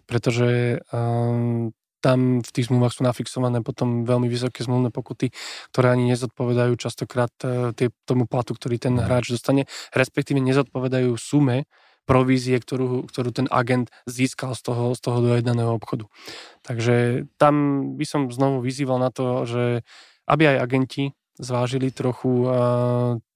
[0.09, 1.71] pretože um,
[2.01, 5.29] tam v tých zmluvách sú nafixované potom veľmi vysoké zmluvné pokuty,
[5.69, 9.05] ktoré ani nezodpovedajú častokrát e, tie, tomu platu, ktorý ten mhm.
[9.05, 11.69] hráč dostane, respektíve nezodpovedajú sume
[12.09, 16.09] provízie, ktorú, ktorú ten agent získal z toho, z toho dojednaného obchodu.
[16.65, 17.55] Takže tam
[17.95, 19.85] by som znovu vyzýval na to, že
[20.25, 22.49] aby aj agenti zvážili trochu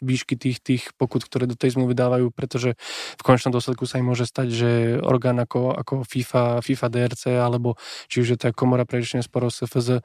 [0.04, 2.76] výšky tých, tých pokut, ktoré do tej zmluvy dávajú, pretože
[3.16, 7.80] v konečnom dôsledku sa im môže stať, že orgán ako, ako FIFA, FIFA DRC alebo
[8.12, 10.04] či už je to komora pre riešenie sporov SFZ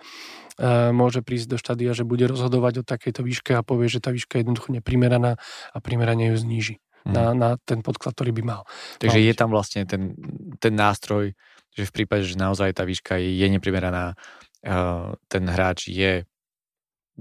[0.92, 4.38] môže prísť do štádia, že bude rozhodovať o takejto výške a povie, že tá výška
[4.38, 5.40] je jednoducho neprimeraná
[5.72, 6.74] a primerane ju zníži
[7.04, 7.12] hmm.
[7.12, 8.62] na, na ten podklad, ktorý by mal.
[9.00, 10.12] Takže mal je tam vlastne ten,
[10.60, 11.32] ten nástroj,
[11.72, 14.18] že v prípade, že naozaj tá výška je, je neprimeraná,
[15.30, 16.28] ten hráč je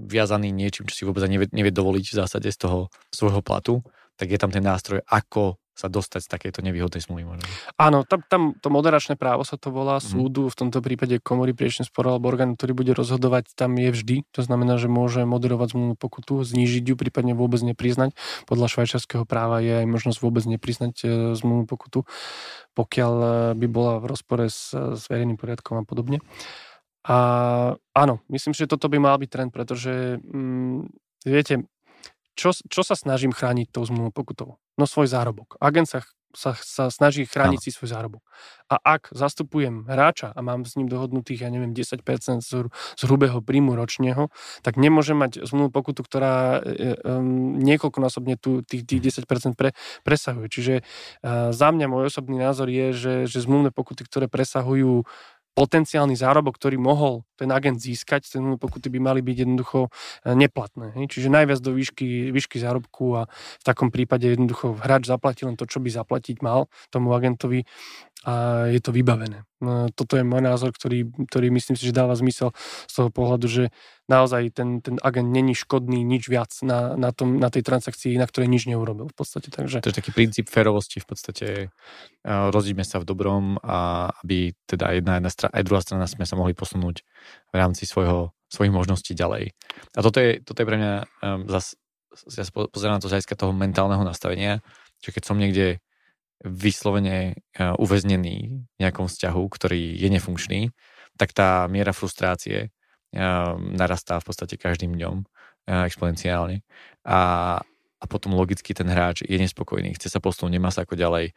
[0.00, 2.78] viazaný niečím, čo si vôbec nevie, nevie dovoliť v zásade z toho
[3.12, 3.84] svojho platu,
[4.16, 7.24] tak je tam ten nástroj, ako sa dostať z takejto nevýhodnej smluvy.
[7.24, 7.44] Možno.
[7.80, 10.04] Áno, tam, tam to moderačné právo sa to volá mm.
[10.04, 14.16] súdu, v tomto prípade komory priečne spor alebo orgán, ktorý bude rozhodovať, tam je vždy.
[14.36, 18.12] To znamená, že môže moderovať zmluvnú pokutu, znížiť ju, prípadne vôbec nepriznať.
[18.44, 22.04] Podľa švajčiarského práva je aj možnosť vôbec nepriznať e, zmluvnú pokutu,
[22.76, 26.20] pokiaľ e, by bola v rozpore s, s verejným poriadkom a podobne.
[27.00, 27.16] A
[27.96, 30.92] áno, myslím, že toto by mal byť trend, pretože mm,
[31.24, 31.64] viete,
[32.36, 34.60] čo, čo sa snažím chrániť tou zmluvnou pokutou?
[34.76, 35.60] No svoj zárobok.
[35.60, 36.00] Agent sa,
[36.32, 37.64] sa, sa snaží chrániť ano.
[37.64, 38.22] si svoj zárobok.
[38.70, 42.00] A ak zastupujem hráča a mám s ním dohodnutých, ja neviem, 10%
[42.40, 44.32] z, z hrubého príjmu ročného,
[44.62, 50.48] tak nemôžem mať zmluvnú pokutu, ktorá um, niekoľkonásobne tu, tých, tých 10% pre, presahuje.
[50.48, 55.04] Čiže uh, za mňa môj osobný názor je, že, že zmluvné pokuty, ktoré presahujú
[55.54, 59.90] potenciálny zárobok, ktorý mohol ten agent získať, ten pokuty by mali byť jednoducho e,
[60.36, 60.92] neplatné.
[60.96, 61.04] Hej?
[61.16, 65.64] Čiže najviac do výšky, výšky zárobku a v takom prípade jednoducho hráč zaplatí len to,
[65.64, 67.64] čo by zaplatiť mal tomu agentovi
[68.20, 69.48] a je to vybavené.
[69.64, 72.52] No, toto je môj názor, ktorý, ktorý myslím si, že dáva zmysel
[72.84, 73.64] z toho pohľadu, že
[74.12, 78.28] naozaj ten, ten agent není škodný nič viac na, na, tom, na tej transakcii, na
[78.28, 79.48] ktorej nič neurobil v podstate.
[79.48, 79.80] Takže...
[79.80, 81.46] To je taký princíp férovosti v podstate.
[82.24, 86.36] Rozdíme sa v dobrom a aby teda jedna, jedna strana, aj druhá strana sme sa
[86.36, 87.04] mohli posunúť
[87.52, 89.56] v rámci svojho, svojich možností ďalej.
[89.96, 90.92] A toto je, toto je pre mňa
[91.24, 91.80] um, zase
[92.10, 94.58] ja pozerám na to z toho mentálneho nastavenia,
[94.98, 95.78] že keď som niekde
[96.44, 100.60] vyslovene e, uväznený v nejakom vzťahu, ktorý je nefunkčný,
[101.20, 102.68] tak tá miera frustrácie e,
[103.76, 105.24] narastá v podstate každým dňom e,
[105.84, 106.64] exponenciálne.
[107.04, 107.20] A,
[108.00, 111.36] a potom logicky ten hráč je nespokojný, chce sa posunúť, nemá sa ako ďalej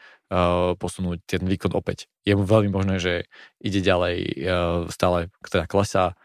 [0.80, 2.08] posunúť ten výkon opäť.
[2.24, 3.14] Je mu veľmi možné, že
[3.60, 4.48] ide ďalej,
[4.88, 6.16] stále teda klesá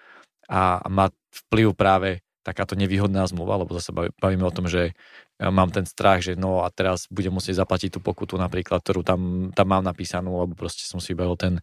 [0.47, 4.97] a má vplyv práve takáto nevýhodná zmluva, lebo zase bavíme o tom, že
[5.39, 9.51] mám ten strach, že no a teraz budem musieť zaplatiť tú pokutu napríklad, ktorú tam,
[9.55, 11.55] tam mám napísanú, lebo proste som si vybavil ten,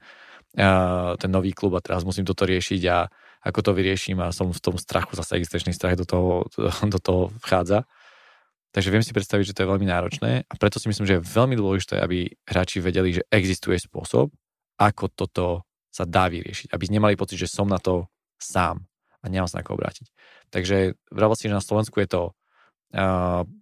[1.20, 3.12] ten nový klub a teraz musím toto riešiť a
[3.46, 6.48] ako to vyrieším a som v tom strachu, zase existenčný strach do toho,
[6.94, 7.84] do toho vchádza.
[8.72, 11.28] Takže viem si predstaviť, že to je veľmi náročné a preto si myslím, že je
[11.28, 14.32] veľmi dôležité, aby hráči vedeli, že existuje spôsob,
[14.76, 16.76] ako toto sa dá vyriešiť.
[16.76, 18.84] Aby nemali pocit, že som na to sám
[19.24, 20.12] a nemám sa na koho obrátiť.
[20.52, 22.22] Takže vravel si, že na Slovensku je to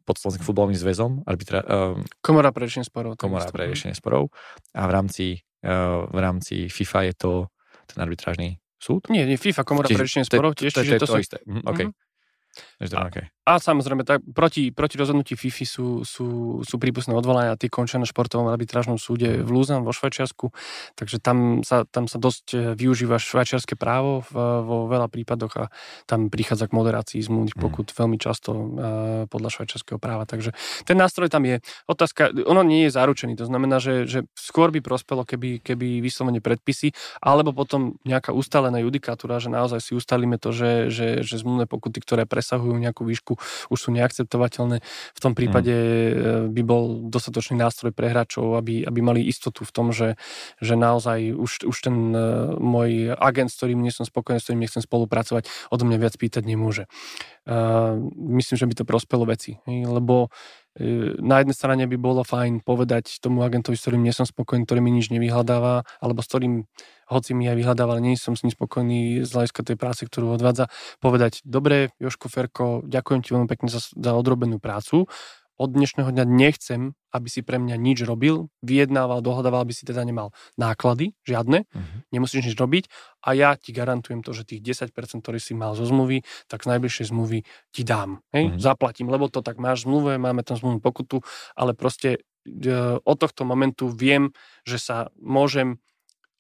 [0.06, 1.26] pod Slovenským futbalovým zväzom.
[1.26, 1.66] Arbitra,
[2.22, 3.18] komora pre riešenie sporov.
[3.18, 4.30] Komora pre riešenie sporov.
[4.78, 5.26] A v rámci,
[5.66, 7.32] v rámci FIFA je to
[7.90, 9.10] ten arbitrážny súd?
[9.10, 10.78] Nie, nie FIFA, komora pre riešenie sporov tiež.
[10.78, 12.14] To, to, to, to, to, to, to, to, to, to, to, to,
[12.92, 13.08] a,
[13.44, 16.28] a samozrejme, tak proti, proti rozhodnutí FIFI sú, sú,
[16.64, 20.56] sú prípustné odvolania, tie končia na športovom arbitrážnom súde v Lúzan vo Švajčiarsku,
[20.96, 25.66] takže tam sa, tam sa dosť e, využíva švajčiarske právo v, vo veľa prípadoch a
[26.08, 27.64] tam prichádza k moderácii zmluvných mm.
[27.64, 27.96] pokut mm.
[28.00, 28.64] veľmi často uh,
[29.28, 30.24] podľa švajčiarského práva.
[30.24, 30.56] Takže
[30.88, 31.60] ten nástroj tam je.
[31.86, 36.40] Otázka, ono nie je zaručený, to znamená, že, že skôr by prospelo, keby, keby vyslovene
[36.40, 41.68] predpisy, alebo potom nejaká ustalená judikatúra, že naozaj si ustalíme to, že, že, že zmluvné
[41.68, 42.40] pokuty, ktoré pre
[42.74, 43.34] presahujú nejakú výšku,
[43.70, 44.82] už sú neakceptovateľné.
[45.14, 46.50] V tom prípade mm.
[46.54, 50.18] by bol dostatočný nástroj pre hráčov, aby, aby mali istotu v tom, že,
[50.58, 54.62] že naozaj už, už ten e, môj agent, s ktorým nie som spokojný, s ktorým
[54.66, 56.90] nechcem spolupracovať, odo mňa viac pýtať nemôže.
[57.44, 58.00] Uh,
[58.40, 60.32] myslím, že by to prospelo veci, lebo
[61.22, 64.82] na jednej strane by bolo fajn povedať tomu agentovi, s ktorým nie som spokojný, ktorý
[64.82, 66.66] mi nič nevyhľadáva, alebo s ktorým,
[67.14, 70.34] hoci mi aj vyhľadáva, ale nie som s ním spokojný z hľadiska tej práce, ktorú
[70.34, 75.06] odvádza, povedať, dobre, Joško Ferko, ďakujem ti veľmi pekne za, za odrobenú prácu,
[75.58, 80.02] od dnešného dňa nechcem, aby si pre mňa nič robil, vyjednával, dohľadával, aby si teda
[80.02, 81.98] nemal náklady, žiadne, uh-huh.
[82.10, 82.90] nemusíš nič robiť
[83.22, 86.74] a ja ti garantujem to, že tých 10%, ktorý si mal zo zmluvy, tak z
[86.74, 88.60] najbližšej zmluvy ti dám, hej, uh-huh.
[88.60, 91.22] zaplatím, lebo to tak máš v zmluve, máme tam zmluvnú pokutu,
[91.54, 94.34] ale proste e, od tohto momentu viem,
[94.66, 95.78] že sa môžem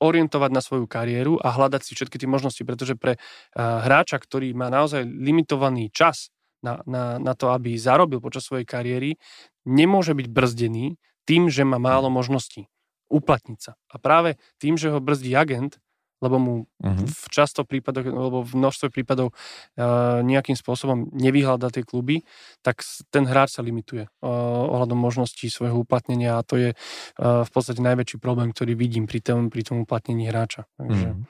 [0.03, 4.51] orientovať na svoju kariéru a hľadať si všetky tie možnosti, pretože pre uh, hráča, ktorý
[4.51, 6.27] má naozaj limitovaný čas
[6.63, 9.19] na, na, na to, aby zarobil počas svojej kariéry,
[9.67, 10.95] nemôže byť brzdený
[11.27, 12.71] tým, že má málo možností
[13.11, 13.71] uplatniť sa.
[13.91, 15.77] A práve tým, že ho brzdí agent,
[16.23, 17.03] lebo mu uh-huh.
[17.03, 22.23] v často prípadoch, alebo v množstve prípadov uh, nejakým spôsobom nevyhľadá tie kluby,
[22.63, 22.79] tak
[23.11, 27.83] ten hráč sa limituje uh, ohľadom možností svojho uplatnenia a to je uh, v podstate
[27.83, 30.63] najväčší problém, ktorý vidím pri tom, pri tom uplatnení hráča.
[30.79, 31.07] Takže...
[31.11, 31.27] Uh-huh.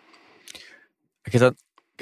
[1.23, 1.49] A keď sa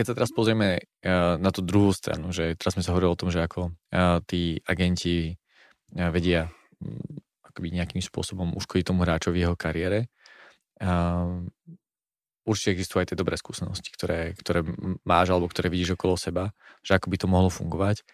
[0.02, 3.20] keď sa teraz pozrieme uh, na tú druhú stranu, že teraz sme sa hovorili o
[3.22, 6.50] tom, že ako uh, tí agenti uh, vedia
[6.82, 6.98] um,
[7.46, 10.08] akoby nejakým spôsobom uškodiť tomu hráčovi jeho kariére,
[12.48, 14.64] určite existujú aj tie dobré skúsenosti, ktoré, ktoré
[15.04, 18.08] máš alebo ktoré vidíš okolo seba, že ako by to mohlo fungovať.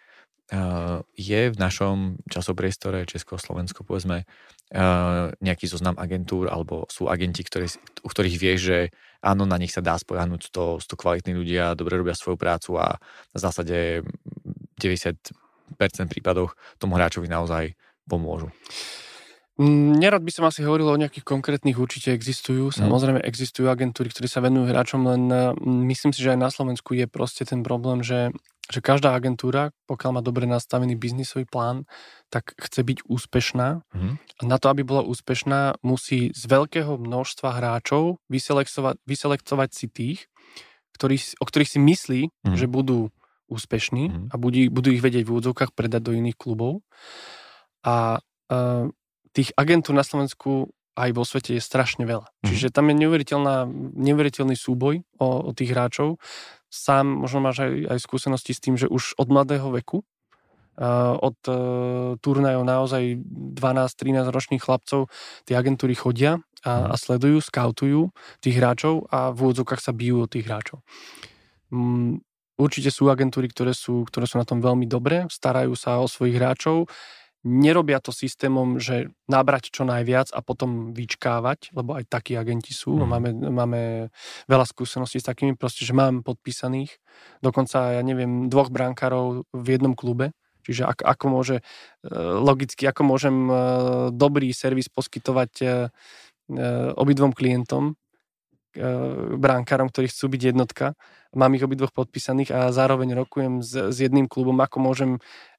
[0.47, 7.67] Uh, je v našom časopriestore Česko-Slovensko, povedzme, uh, nejaký zoznam agentúr alebo sú agenti, ktorí,
[7.99, 8.79] u ktorých vieš, že
[9.19, 12.95] áno, na nich sa dá spojahnúť to, to kvalitní ľudia, dobre robia svoju prácu a
[13.35, 14.07] v zásade
[14.79, 15.27] 90%
[16.07, 17.75] prípadoch tomu hráčovi naozaj
[18.07, 18.47] pomôžu.
[19.57, 22.69] Mm, nerad by som asi hovoril o nejakých konkrétnych, určite existujú.
[22.69, 22.77] Mhm.
[22.77, 26.93] Samozrejme existujú agentúry, ktorí sa venujú hráčom, len mm, myslím si, že aj na Slovensku
[26.93, 28.29] je proste ten problém, že,
[28.69, 31.89] že každá agentúra, pokiaľ má dobre nastavený biznisový plán,
[32.29, 33.81] tak chce byť úspešná.
[33.97, 34.21] Mm.
[34.21, 40.19] A na to, aby bola úspešná, musí z veľkého množstva hráčov vyselektovať, vyselektovať si tých,
[40.93, 42.53] ktorý, o ktorých si myslí, mm.
[42.53, 43.09] že budú
[43.49, 44.25] úspešní mm.
[44.29, 46.85] a budú, budú ich vedieť v úvodzovkách predať do iných klubov.
[47.81, 48.19] A
[48.51, 48.91] uh,
[49.37, 52.25] tých agentúr na Slovensku aj vo svete je strašne veľa.
[52.41, 52.47] Mm.
[52.49, 52.95] Čiže tam je
[54.01, 56.17] neuveriteľný súboj o, o tých hráčov.
[56.73, 61.37] Sám možno máš aj, aj skúsenosti s tým, že už od mladého veku, uh, od
[61.45, 65.05] uh, turnajov naozaj 12-13 ročných chlapcov
[65.45, 68.09] tie agentúry chodia a, a sledujú, skautujú
[68.41, 70.81] tých hráčov a v úvodzovkách sa bijú od tých hráčov.
[71.69, 72.25] Um,
[72.57, 76.41] určite sú agentúry, ktoré sú, ktoré sú na tom veľmi dobre, starajú sa o svojich
[76.41, 76.89] hráčov,
[77.45, 82.97] nerobia to systémom, že nabrať čo najviac a potom vyčkávať, lebo aj takí agenti sú.
[82.97, 83.07] Mm.
[83.07, 83.81] Máme, máme
[84.49, 86.97] veľa skúseností s takými, proste, že mám podpísaných
[87.41, 90.33] dokonca, ja neviem, dvoch brankárov v jednom klube,
[90.67, 91.63] Čiže ako, ako môže, e,
[92.43, 93.53] logicky, ako môžem e,
[94.11, 95.67] dobrý servis poskytovať e,
[96.95, 97.95] obidvom klientom,
[99.41, 100.93] bránkarom, ktorí chcú byť jednotka.
[101.33, 105.11] Mám ich obidvoch podpísaných a zároveň rokujem s, s jedným klubom, ako môžem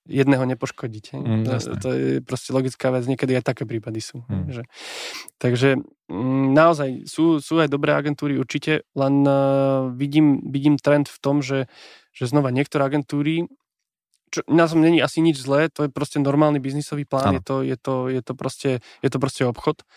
[0.08, 1.04] jedného nepoškodiť.
[1.14, 4.24] Mm, to, to je proste logická vec, niekedy aj také prípady sú.
[4.26, 4.48] Mm.
[4.50, 4.62] Že,
[5.36, 5.68] takže
[6.08, 11.44] mm, naozaj sú, sú aj dobré agentúry určite, len uh, vidím, vidím trend v tom,
[11.44, 11.68] že,
[12.16, 13.46] že znova niektoré agentúry
[14.28, 17.56] čo na tom není asi nič zlé, to je proste normálny biznisový plán, je to,
[17.64, 19.88] je, to, je, to proste, je to proste obchod.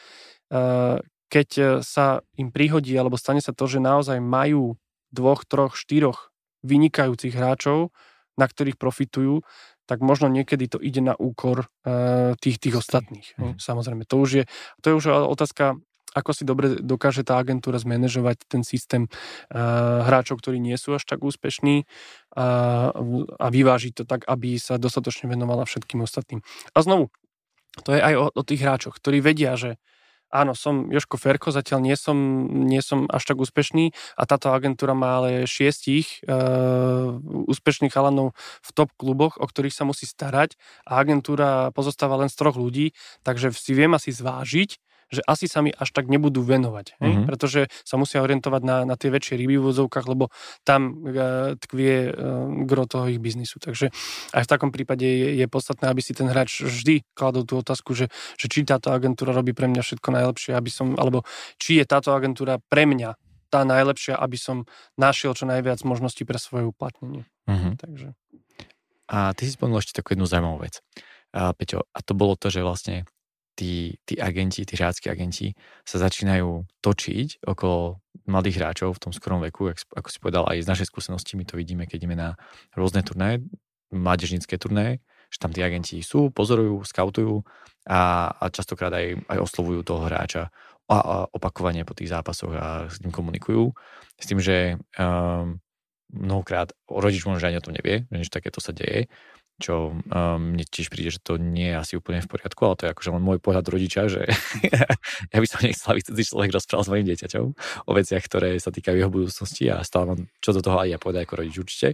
[0.47, 4.79] Uh, keď sa im prihodí, alebo stane sa to, že naozaj majú
[5.11, 6.31] dvoch, troch, štyroch
[6.63, 7.91] vynikajúcich hráčov,
[8.39, 9.43] na ktorých profitujú,
[9.91, 13.35] tak možno niekedy to ide na úkor uh, tých, tých ostatných.
[13.35, 13.59] Mm.
[13.59, 14.43] Samozrejme, to už je,
[14.79, 15.75] to je už otázka,
[16.15, 21.03] ako si dobre dokáže tá agentúra zmanéžovať ten systém uh, hráčov, ktorí nie sú až
[21.03, 22.95] tak úspešní uh,
[23.35, 26.39] a vyvážiť to tak, aby sa dostatočne venovala všetkým ostatným.
[26.71, 27.11] A znovu,
[27.83, 29.75] to je aj o, o tých hráčoch, ktorí vedia, že
[30.31, 32.17] áno, som Joško Ferko, zatiaľ nie som,
[32.65, 37.19] nie som až tak úspešný a táto agentúra má ale šiestich uh,
[37.51, 40.55] úspešných chalanov v top kluboch, o ktorých sa musí starať
[40.87, 42.95] a agentúra pozostáva len z troch ľudí,
[43.27, 47.27] takže si viem asi zvážiť, že asi sa mi až tak nebudú venovať, mm-hmm.
[47.27, 50.31] pretože sa musia orientovať na, na tie väčšie ryby v vozovkách, lebo
[50.63, 53.59] tam uh, tkvie uh, gro toho ich biznisu.
[53.59, 53.91] Takže
[54.31, 57.91] aj v takom prípade je, je podstatné, aby si ten hráč vždy kladol tú otázku,
[57.91, 58.07] že,
[58.39, 61.27] že či táto agentúra robí pre mňa všetko najlepšie, aby som, alebo
[61.59, 63.19] či je táto agentúra pre mňa
[63.51, 64.63] tá najlepšia, aby som
[64.95, 67.27] našiel čo najviac možností pre svoje uplatnenie.
[67.51, 67.73] Mm-hmm.
[67.75, 68.07] Takže.
[69.11, 70.79] A ty si spomenul ešte takú jednu zaujímavú vec.
[71.35, 73.03] A, Peťo, a to bolo to, že vlastne
[73.55, 79.41] tí, tí agenti, tí hráčskí agenti sa začínajú točiť okolo mladých hráčov v tom skorom
[79.43, 82.39] veku, ako si povedal, aj z našej skúsenosti my to vidíme, keď ideme na
[82.75, 83.43] rôzne turnaje,
[83.91, 87.43] mládežnické turnaje, že tam tí agenti sú, pozorujú, skautujú
[87.87, 90.51] a, a častokrát aj, aj oslovujú toho hráča
[90.91, 93.71] a, a opakovane po tých zápasoch a s ním komunikujú.
[94.19, 95.59] S tým, že um,
[96.11, 99.07] mnohokrát rodič možno ani o tom nevie, že takéto sa deje
[99.61, 100.01] čo um,
[100.41, 103.09] mne tiež príde, že to nie je asi úplne v poriadku, ale to je akože
[103.13, 104.25] len môj pohľad rodiča, že
[105.33, 107.45] ja by som nechcel, aby cudzí človek rozprával s mojim dieťaťom
[107.85, 110.97] o veciach, ktoré sa týkajú jeho budúcnosti a stále mám čo do toho aj ja
[110.97, 111.87] povedať ako rodič určite.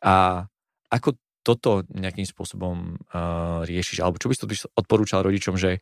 [0.00, 0.48] A
[0.88, 5.78] ako toto nejakým spôsobom uh, riešiš, alebo čo by si odporúčal rodičom, že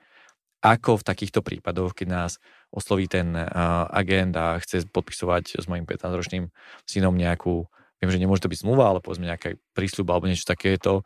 [0.65, 2.33] ako v takýchto prípadoch, keď nás
[2.73, 6.49] osloví ten uh, agent a chce podpisovať s mojim 15-ročným
[6.89, 7.69] synom nejakú
[8.05, 11.03] viem, že nemôže to byť zmluva, ale povedzme nejaká prísľub alebo niečo takéto,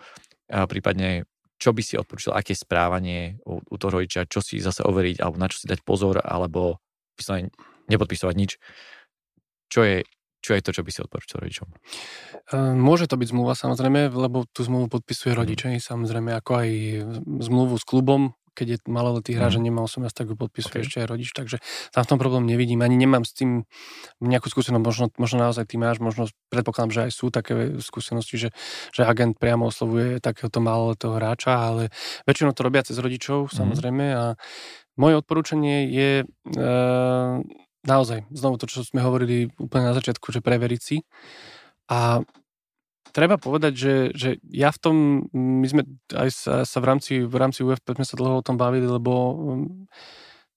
[0.50, 1.24] a prípadne
[1.58, 5.36] čo by si odporúčal, aké správanie u, u toho rodiča, čo si zase overiť, alebo
[5.42, 6.78] na čo si dať pozor, alebo
[7.18, 7.50] vyslovene
[7.90, 8.62] nepodpisovať nič.
[9.66, 10.06] Čo je,
[10.38, 11.68] čo je to, čo by si odporúčal rodičom?
[12.78, 15.38] Môže to byť zmluva samozrejme, lebo tú zmluvu podpisuje mhm.
[15.38, 15.82] rodič, mm.
[15.82, 16.70] samozrejme ako aj
[17.42, 19.62] zmluvu s klubom, keď je maloletý hráč, mm.
[19.62, 20.84] že nemá 18, tak ju podpisuje okay.
[20.90, 21.56] ešte aj rodič, takže
[21.94, 22.82] tam v tom problém nevidím.
[22.82, 23.62] Ani nemám s tým
[24.18, 28.48] nejakú skúsenosť, možno, možno naozaj ty máš, možno predpokladám, že aj sú také skúsenosti, že,
[28.90, 31.94] že agent priamo oslovuje takéhoto maloletého hráča, ale
[32.26, 33.54] väčšinou to robia cez rodičov, mm.
[33.54, 34.24] samozrejme, a
[34.98, 36.26] moje odporúčanie je e,
[37.86, 41.06] naozaj, znovu to, čo sme hovorili úplne na začiatku, že preveriť si
[41.86, 42.26] a
[43.12, 44.96] treba povedať, že, že ja v tom,
[45.32, 45.82] my sme
[46.12, 49.12] aj sa, sa v rámci, v rámci UFP sme sa dlho o tom bavili, lebo
[49.12, 49.88] um,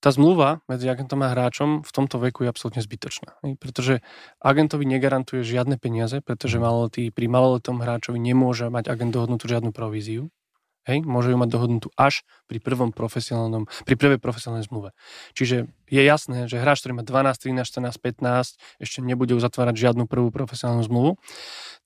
[0.02, 3.38] tá zmluva medzi agentom a hráčom v tomto veku je absolútne zbytočná.
[3.62, 4.02] Pretože
[4.42, 6.62] agentovi negarantuje žiadne peniaze, pretože mhm.
[6.66, 10.34] maloletý, pri maloletom hráčovi nemôže mať agent dohodnutú žiadnu províziu.
[10.82, 14.90] Hej, môže ju mať dohodnutú až pri prvom profesionálnom, pri prvej profesionálnej zmluve.
[15.30, 20.10] Čiže je jasné, že hráč, ktorý má 12, 13, 14, 15, ešte nebude uzatvárať žiadnu
[20.10, 21.22] prvú profesionálnu zmluvu.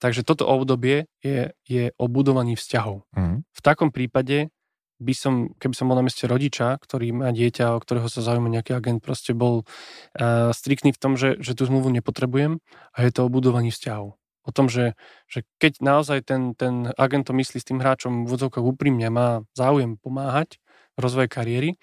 [0.01, 3.05] Takže toto obdobie je, je o budovaní vzťahov.
[3.13, 3.45] Mm.
[3.45, 4.49] V takom prípade
[4.97, 8.49] by som, keby som bol na meste rodiča, ktorý má dieťa, o ktorého sa zaujíma
[8.49, 12.57] nejaký agent, proste bol uh, striktný v tom, že, že tú zmluvu nepotrebujem
[12.93, 14.17] a je to o budovaní vzťahov
[14.47, 14.95] o tom, že,
[15.27, 19.43] že keď naozaj ten, ten agent to myslí s tým hráčom v vodzovkách úprimne, má
[19.51, 20.63] záujem pomáhať
[20.95, 21.75] v rozvoje kariéry,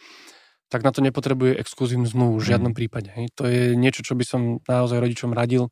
[0.73, 2.79] tak na to nepotrebuje exkluzívnu zmluvu v žiadnom mm.
[2.79, 3.13] prípade.
[3.15, 3.31] Hej.
[3.39, 5.71] To je niečo, čo by som naozaj rodičom radil.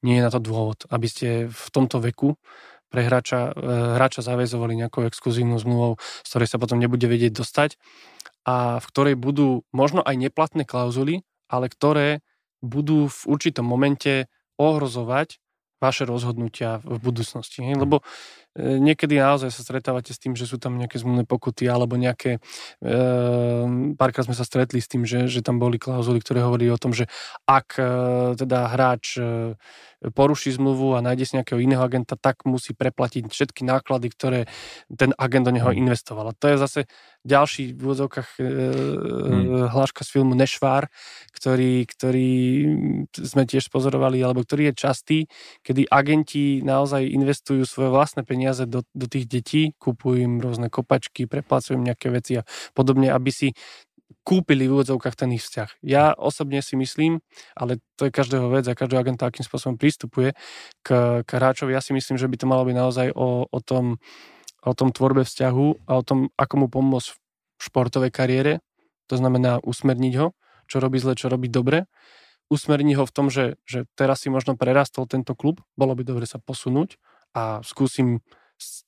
[0.00, 2.38] Nie je na to dôvod, aby ste v tomto veku
[2.88, 7.76] pre hráča, e, hráča zavezovali nejakou exkluzívnou zmluvou, z ktorej sa potom nebude vedieť dostať
[8.48, 12.24] a v ktorej budú možno aj neplatné klauzuly, ale ktoré
[12.64, 15.36] budú v určitom momente ohrozovať
[15.78, 17.62] vaše rozhodnutia v budúcnosti.
[17.62, 17.78] Hej?
[17.78, 18.04] Lebo e,
[18.58, 22.42] niekedy naozaj sa stretávate s tým, že sú tam nejaké zmluvné pokuty alebo nejaké...
[22.82, 22.98] E,
[23.94, 26.90] párkrát sme sa stretli s tým, že, že tam boli klauzuly, ktoré hovorili o tom,
[26.90, 27.06] že
[27.46, 27.82] ak e,
[28.34, 29.54] teda hráč e,
[30.14, 34.40] poruší zmluvu a nájde si nejakého iného agenta, tak musí preplatiť všetky náklady, ktoré
[34.94, 35.78] ten agent do neho mm.
[35.78, 36.30] investoval.
[36.30, 36.80] A to je zase
[37.26, 39.74] ďalší v úvodzovkách e, mm.
[39.74, 40.86] hláška z filmu Nešvár,
[41.34, 42.32] ktorý, ktorý
[43.10, 45.18] sme tiež pozorovali, alebo ktorý je častý,
[45.66, 51.28] kedy agenti naozaj investujú svoje vlastné peniaze do, do tých detí, kúpujú im rôzne kopačky,
[51.28, 52.42] preplácajú im nejaké veci a
[52.72, 53.48] podobne, aby si
[54.28, 55.80] kúpili v úvodzovkách ten ich vzťah.
[55.80, 57.24] Ja osobne si myslím,
[57.56, 60.36] ale to je každého vec a každý agent akým spôsobom prístupuje
[60.84, 60.88] k,
[61.24, 61.72] k hráčovi.
[61.72, 63.96] Ja si myslím, že by to malo byť naozaj o, o, tom,
[64.64, 67.16] o tom tvorbe vzťahu a o tom, ako mu pomôcť v
[67.60, 68.52] športovej kariére.
[69.08, 70.36] To znamená usmerniť ho,
[70.68, 71.88] čo robí zle, čo robí dobre.
[72.52, 76.24] Usmerniť ho v tom, že, že teraz si možno prerastol tento klub, bolo by dobre
[76.28, 77.00] sa posunúť
[77.32, 78.20] a skúsim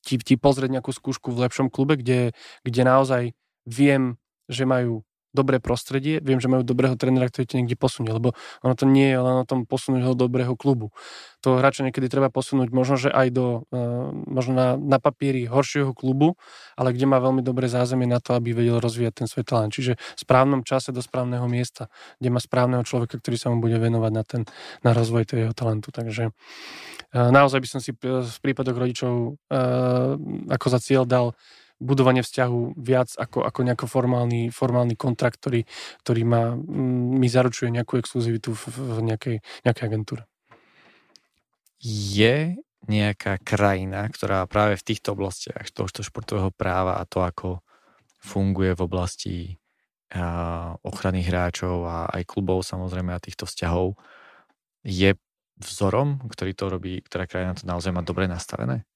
[0.05, 2.35] ti, ti pozrieť nejakú skúšku v lepšom klube, kde,
[2.67, 3.23] kde naozaj
[3.65, 4.19] viem,
[4.51, 5.07] že majú
[5.37, 8.33] dobré prostredie, viem, že majú dobrého trénera, ktorý ťa niekde posunie, lebo
[8.65, 10.95] ono to nie je len o tom posunúť ho do dobrého klubu.
[11.43, 15.91] To hráča niekedy treba posunúť možno, že aj do, uh, možno na, na papieri horšieho
[15.91, 16.39] klubu,
[16.79, 19.75] ale kde má veľmi dobré zázemie na to, aby vedel rozvíjať ten svoj talent.
[19.75, 21.91] Čiže v správnom čase do správneho miesta,
[22.23, 24.43] kde má správneho človeka, ktorý sa mu bude venovať na, ten,
[24.87, 25.91] na rozvoj toho jeho talentu.
[25.91, 29.41] Takže uh, naozaj by som si v prípadoch rodičov
[30.47, 31.27] ako za cieľ dal
[31.81, 35.65] budovanie vzťahu viac ako, ako nejaký formálny, formálny kontrakt, ktorý,
[36.05, 40.23] ktorý má, mm, mi zaručuje nejakú exkluzivitu v, v nejakej, nejakej agentúre.
[41.81, 47.65] Je nejaká krajina, ktorá práve v týchto oblastiach tohto športového práva a to, ako
[48.21, 49.37] funguje v oblasti
[50.13, 53.97] a, ochrany hráčov a aj klubov samozrejme a týchto vzťahov,
[54.85, 55.17] je
[55.61, 58.89] vzorom, ktorý to robí, ktorá krajina to naozaj má dobre nastavené?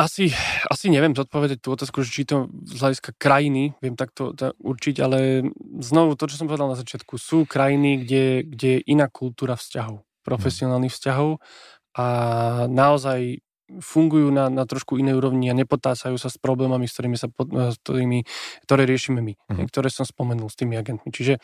[0.00, 0.32] Asi,
[0.64, 5.44] asi neviem zodpovedať tú otázku, či to z hľadiska krajiny viem takto to určiť, ale
[5.84, 10.00] znovu to, čo som povedal na začiatku, sú krajiny, kde, kde je iná kultúra vzťahov,
[10.24, 11.44] profesionálnych vzťahov
[12.00, 12.06] a
[12.72, 13.44] naozaj
[13.84, 17.28] fungujú na, na trošku inej úrovni a nepotácajú sa s problémami, s ktorými, sa,
[17.70, 18.24] s ktorými
[18.64, 19.68] ktoré riešime my, mm-hmm.
[19.68, 21.12] ktoré som spomenul s tými agentmi.
[21.12, 21.38] Čiže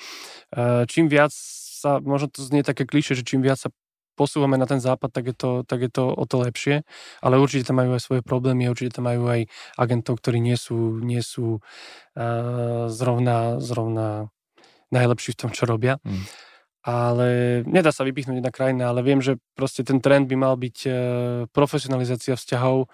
[0.90, 3.70] čím viac sa, možno to znie také kliše, že čím viac sa
[4.16, 6.82] posúvame na ten západ, tak je, to, tak je to o to lepšie,
[7.20, 9.46] ale určite tam majú aj svoje problémy, určite tam majú aj
[9.76, 14.32] agentov, ktorí nie sú, nie sú uh, zrovna, zrovna
[14.88, 16.00] najlepší v tom, čo robia.
[16.00, 16.24] Mm.
[16.86, 17.28] Ale
[17.66, 20.94] nedá sa vypichnúť jedna krajina, ale viem, že proste ten trend by mal byť uh,
[21.52, 22.88] profesionalizácia vzťahov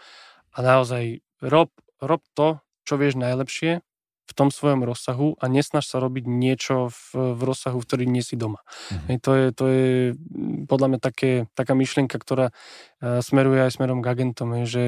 [0.52, 1.70] a naozaj rob,
[2.02, 3.84] rob to, čo vieš najlepšie
[4.32, 8.24] v tom svojom rozsahu a nesnaž sa robiť niečo v, v rozsahu, v ktorý nie
[8.24, 8.64] si doma.
[8.64, 9.20] Mm-hmm.
[9.20, 14.00] to, je, to je mm, podľa mňa také, taká myšlienka, ktorá uh, smeruje aj smerom
[14.00, 14.84] k agentom, je, že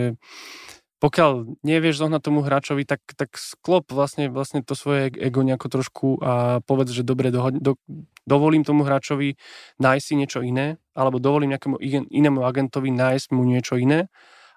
[1.05, 6.09] pokiaľ nevieš zohnať tomu hráčovi, tak, tak sklop vlastne, vlastne to svoje ego nejako trošku
[6.25, 7.77] a povedz, že dobre, do, do,
[8.25, 9.37] dovolím tomu hráčovi
[9.85, 11.77] nájsť si niečo iné, alebo dovolím nejakému
[12.09, 14.09] inému agentovi nájsť mu niečo iné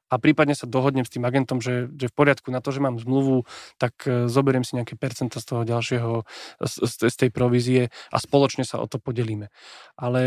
[0.07, 2.95] a prípadne sa dohodnem s tým agentom, že, že v poriadku na to, že mám
[2.95, 3.43] zmluvu,
[3.75, 6.23] tak e, zoberiem si nejaké percenta z toho ďalšieho,
[6.63, 7.81] z, z tej provízie
[8.11, 9.51] a spoločne sa o to podelíme.
[9.99, 10.21] Ale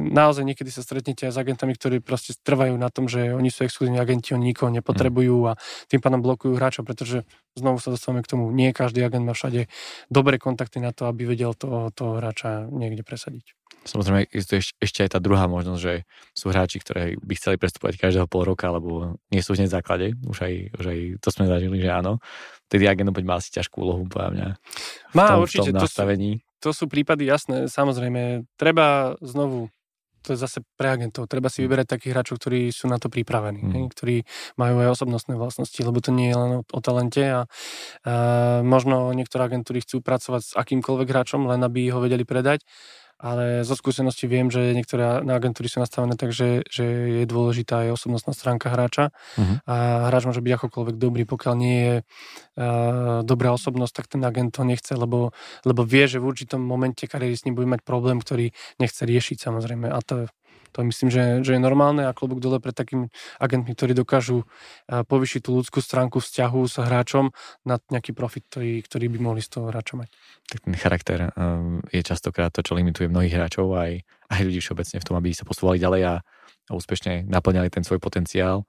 [0.00, 3.68] naozaj niekedy sa stretnete aj s agentami, ktorí proste trvajú na tom, že oni sú
[3.68, 5.60] exkluzívni agenti, oni nikoho nepotrebujú a
[5.92, 9.68] tým pádom blokujú hráčov, pretože znovu sa dostávame k tomu, nie každý agent má všade
[10.08, 13.65] dobré kontakty na to, aby vedel toho, toho hráča niekde presadiť.
[13.86, 15.94] Samozrejme, existuje ešte aj tá druhá možnosť, že
[16.34, 20.06] sú hráči, ktorí by chceli prestupovať každého pol roka, alebo nie sú hneď v základe.
[20.26, 22.18] Už aj, už aj to sme zažili, že áno.
[22.66, 24.48] Tedy agent opäť má asi ťažkú úlohu, podľa mňa.
[25.14, 25.70] Má v tom, určite.
[25.70, 26.30] V tom nastavení.
[26.42, 28.50] To sú, to sú prípady jasné, samozrejme.
[28.58, 29.70] Treba znovu
[30.26, 31.30] to je zase pre agentov.
[31.30, 31.64] Treba si mm.
[31.70, 33.94] vyberať takých hráčov, ktorí sú na to pripravení, mm.
[33.94, 34.26] ktorí
[34.58, 37.46] majú aj osobnostné vlastnosti, lebo to nie je len o, o talente a,
[38.02, 38.14] a
[38.66, 42.66] možno niektoré agentúry chcú pracovať s akýmkoľvek hráčom, len aby ho vedeli predať
[43.16, 46.84] ale zo skúsenosti viem, že niektoré agentúry sú nastavené tak, že, že
[47.20, 49.08] je dôležitá aj osobnostná stránka hráča.
[49.40, 49.56] Uh-huh.
[49.64, 54.52] a hráč môže byť akokoľvek dobrý, pokiaľ nie je uh, dobrá osobnosť, tak ten agent
[54.52, 55.32] to nechce, lebo,
[55.64, 59.40] lebo vie, že v určitom momente kariéry s ním bude mať problém, ktorý nechce riešiť
[59.40, 59.88] samozrejme.
[59.88, 60.28] A to
[60.76, 63.08] to myslím, že, že je normálne a klobúk dole pred takými
[63.40, 64.44] agentmi, ktorí dokážu
[64.84, 67.32] povyšiť tú ľudskú stránku vzťahu s hráčom
[67.64, 70.12] na nejaký profit, ktorý, ktorý by mohli z toho hráča mať.
[70.52, 75.00] Tak ten charakter um, je častokrát to, čo limituje mnohých hráčov aj, aj ľudí všeobecne
[75.00, 76.14] v tom, aby sa posúvali ďalej a,
[76.66, 78.66] úspešne naplňali ten svoj potenciál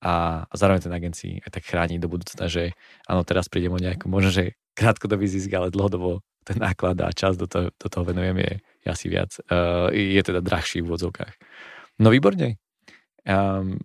[0.00, 2.72] a zároveň ten agencii aj tak chráni do budúcna, že
[3.04, 7.34] áno, teraz prídem o nejakú, možno, že krátkodobý zisk, ale dlhodobo ten náklad a čas
[7.34, 8.52] do toho, do toho venujem je,
[8.86, 9.34] je asi viac.
[9.50, 11.34] Uh, je teda drahší v vodzovkách.
[11.98, 12.62] No výborne.
[13.26, 13.82] Um,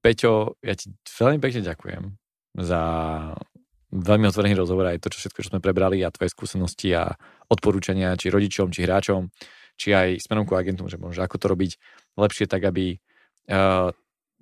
[0.00, 2.02] Peťo, ja ti veľmi pekne ďakujem
[2.56, 2.82] za
[3.92, 7.12] veľmi otvorený rozhovor aj to, čo všetko, čo sme prebrali a tvoje skúsenosti a
[7.52, 9.28] odporúčania či rodičom, či hráčom,
[9.76, 11.72] či aj smerom ku agentom, že môže ako to robiť
[12.16, 13.92] lepšie tak, aby uh,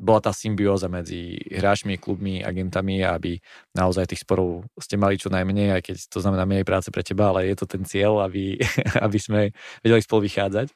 [0.01, 3.37] bola tá symbióza medzi hráčmi, klubmi, agentami, aby
[3.77, 7.29] naozaj tých sporov ste mali čo najmenej, aj keď to znamená menej práce pre teba,
[7.29, 8.57] ale je to ten cieľ, aby,
[9.07, 9.53] aby sme
[9.85, 10.73] vedeli spolu vychádzať.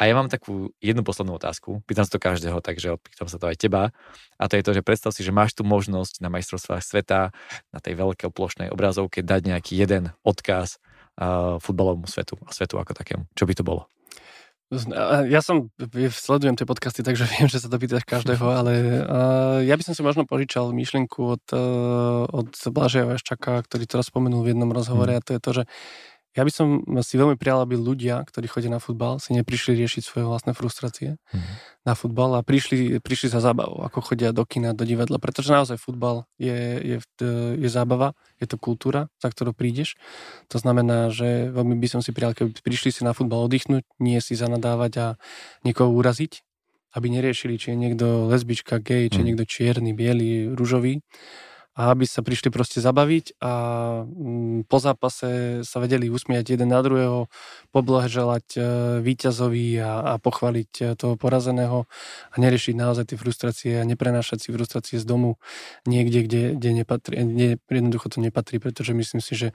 [0.00, 3.46] A ja mám takú jednu poslednú otázku, pýtam sa to každého, takže pýtam sa to
[3.46, 3.94] aj teba.
[4.40, 7.30] A to je to, že predstav si, že máš tu možnosť na majstrovstvách sveta,
[7.70, 10.82] na tej veľkej plošnej obrazovke dať nejaký jeden odkaz
[11.20, 13.30] uh, futbalovému svetu a svetu ako takému.
[13.36, 13.86] Čo by to bolo?
[15.28, 15.68] Ja som,
[16.08, 18.72] sledujem tie podcasty, takže viem, že sa to pýtaš každého, ale
[19.04, 24.00] uh, ja by som si možno požičal myšlienku od, uh, od Blažia Veščaka, ktorý to
[24.00, 25.18] spomenul v jednom rozhovore mm.
[25.20, 25.64] a to je to, že
[26.32, 30.00] ja by som si veľmi prijal, aby ľudia, ktorí chodia na futbal, si neprišli riešiť
[30.00, 31.44] svoje vlastné frustrácie mm.
[31.84, 35.76] na futbal a prišli, prišli za zábavou, ako chodia do kina, do divadla, pretože naozaj
[35.76, 36.96] futbal je, je,
[37.60, 40.00] je zábava, je to kultúra, za ktorou prídeš.
[40.48, 44.16] To znamená, že veľmi by som si prijal, keby prišli si na futbal oddychnúť, nie
[44.24, 45.06] si zanadávať a
[45.68, 46.40] niekoho uraziť,
[46.96, 49.28] aby neriešili, či je niekto lesbička, gay, či je mm.
[49.28, 51.04] niekto čierny, biely, rúžový,
[51.72, 53.52] a aby sa prišli proste zabaviť a
[54.04, 57.32] mm, po zápase sa vedeli usmiať jeden na druhého,
[57.72, 58.60] poblahoželať e,
[59.00, 61.88] víťazovi a, a pochváliť e, toho porazeného
[62.28, 65.40] a neriešiť naozaj tie frustrácie a neprenášať si frustrácie z domu
[65.88, 67.14] niekde, kde, kde nepatrí,
[67.72, 69.48] jednoducho to nepatrí, pretože myslím si, že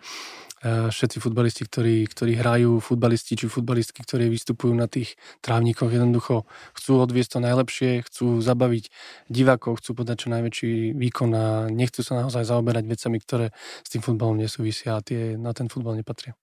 [0.66, 5.14] všetci futbalisti, ktorí, ktorí hrajú, futbalisti či futbalistky, ktorí vystupujú na tých
[5.46, 8.90] trávnikoch, jednoducho chcú odviesť to najlepšie, chcú zabaviť
[9.30, 13.46] divákov, chcú podať čo najväčší výkon a nechcú sa naozaj zaoberať vecami, ktoré
[13.86, 16.34] s tým futbalom nesúvisia a tie na ten futbal nepatria.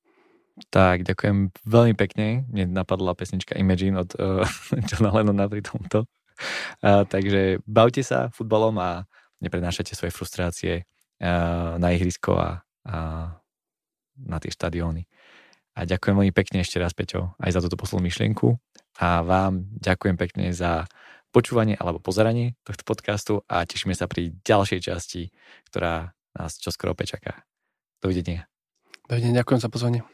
[0.70, 2.46] Tak, ďakujem veľmi pekne.
[2.46, 4.46] Mne napadla pesnička Imagine od uh,
[4.88, 6.06] Johna Lennona pri tomto.
[6.78, 9.02] Uh, takže bavte sa futbalom a
[9.42, 10.74] neprenášajte svoje frustrácie
[11.18, 12.98] uh, na ihrisko a, a
[14.18, 15.06] na tie štadióny.
[15.74, 18.54] A ďakujem veľmi pekne ešte raz, Peťo, aj za túto poslednú myšlienku.
[19.02, 20.86] A vám ďakujem pekne za
[21.34, 25.34] počúvanie alebo pozeranie tohto podcastu a tešíme sa pri ďalšej časti,
[25.66, 27.42] ktorá nás čoskoro opäť čaká.
[27.98, 28.46] Dovidenia.
[29.10, 30.06] Dovidenia, ďakujem za pozvanie.